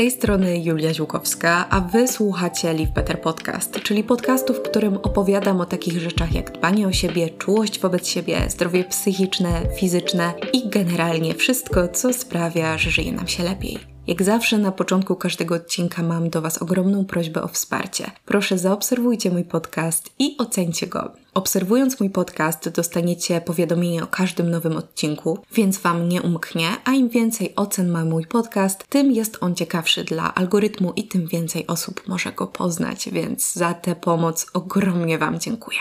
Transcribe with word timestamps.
tej 0.00 0.10
strony 0.10 0.58
Julia 0.58 0.94
Ziłkowska, 0.94 1.66
a 1.70 1.80
wy 1.80 2.08
słuchacie 2.08 2.72
Live 2.72 2.90
Better 2.90 3.20
Podcast, 3.20 3.80
czyli 3.82 4.04
podcastu, 4.04 4.54
w 4.54 4.62
którym 4.62 4.96
opowiadam 4.96 5.60
o 5.60 5.66
takich 5.66 6.00
rzeczach 6.00 6.34
jak 6.34 6.52
dbanie 6.52 6.88
o 6.88 6.92
siebie, 6.92 7.30
czułość 7.30 7.80
wobec 7.80 8.08
siebie, 8.08 8.40
zdrowie 8.48 8.84
psychiczne, 8.84 9.62
fizyczne 9.76 10.34
i 10.52 10.68
generalnie 10.68 11.34
wszystko, 11.34 11.88
co 11.88 12.12
sprawia, 12.12 12.78
że 12.78 12.90
żyje 12.90 13.12
nam 13.12 13.28
się 13.28 13.42
lepiej. 13.42 13.78
Jak 14.10 14.22
zawsze 14.22 14.58
na 14.58 14.72
początku 14.72 15.16
każdego 15.16 15.54
odcinka 15.54 16.02
mam 16.02 16.30
do 16.30 16.42
Was 16.42 16.62
ogromną 16.62 17.04
prośbę 17.04 17.42
o 17.42 17.48
wsparcie. 17.48 18.10
Proszę 18.24 18.58
zaobserwujcie 18.58 19.30
mój 19.30 19.44
podcast 19.44 20.10
i 20.18 20.36
ocencie 20.38 20.86
go. 20.86 21.12
Obserwując 21.34 22.00
mój 22.00 22.10
podcast, 22.10 22.68
dostaniecie 22.68 23.40
powiadomienie 23.40 24.04
o 24.04 24.06
każdym 24.06 24.50
nowym 24.50 24.76
odcinku, 24.76 25.38
więc 25.54 25.78
Wam 25.78 26.08
nie 26.08 26.22
umknie, 26.22 26.68
a 26.84 26.92
im 26.92 27.08
więcej 27.08 27.52
ocen 27.56 27.88
ma 27.88 28.04
mój 28.04 28.26
podcast, 28.26 28.86
tym 28.88 29.12
jest 29.12 29.38
on 29.40 29.54
ciekawszy 29.54 30.04
dla 30.04 30.34
algorytmu 30.34 30.92
i 30.96 31.08
tym 31.08 31.26
więcej 31.26 31.66
osób 31.66 32.08
może 32.08 32.32
go 32.32 32.46
poznać, 32.46 33.08
więc 33.12 33.52
za 33.52 33.74
tę 33.74 33.96
pomoc 33.96 34.46
ogromnie 34.54 35.18
Wam 35.18 35.40
dziękuję. 35.40 35.78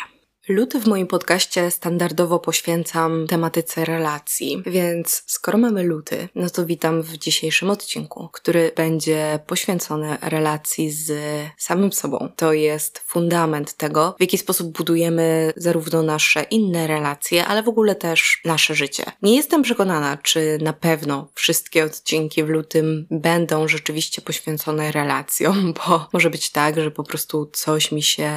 Luty 0.50 0.80
w 0.80 0.88
moim 0.88 1.08
podcaście 1.08 1.72
standardowo 1.72 2.40
poświęcam 2.40 3.28
tematyce 3.28 3.86
relacji, 3.86 4.64
więc 4.66 5.24
skoro 5.26 5.58
mamy 5.58 5.84
luty, 5.84 6.30
no 6.36 6.50
to 6.50 6.66
witam 6.66 7.02
w 7.02 7.18
dzisiejszym 7.18 7.70
odcinku, 7.70 8.30
który 8.32 8.72
będzie 8.76 9.40
poświęcony 9.48 10.18
relacji 10.22 10.92
z 10.92 11.12
samym 11.58 11.94
sobą. 11.94 12.30
To 12.36 12.54
jest 12.54 13.00
fundament 13.00 13.74
tego, 13.74 14.16
w 14.18 14.22
jaki 14.22 14.38
sposób 14.38 14.78
budujemy 14.78 15.54
zarówno 15.56 16.04
nasze 16.04 16.44
inne 16.44 16.88
relacje, 16.88 17.46
ale 17.46 17.64
w 17.64 17.70
ogóle 17.70 17.96
też 17.96 18.42
nasze 18.46 18.76
życie. 18.76 19.04
Nie 19.22 19.36
jestem 19.36 19.62
przekonana, 19.62 20.18
czy 20.18 20.58
na 20.62 20.74
pewno 20.74 21.28
wszystkie 21.34 21.86
odcinki 21.86 22.44
w 22.44 22.50
lutym 22.50 23.08
będą 23.12 23.68
rzeczywiście 23.68 24.22
poświęcone 24.22 24.92
relacjom, 24.92 25.74
bo 25.74 26.08
może 26.14 26.30
być 26.30 26.50
tak, 26.50 26.80
że 26.80 26.92
po 26.92 27.04
prostu 27.04 27.50
coś 27.54 27.92
mi 27.92 28.04
się 28.04 28.32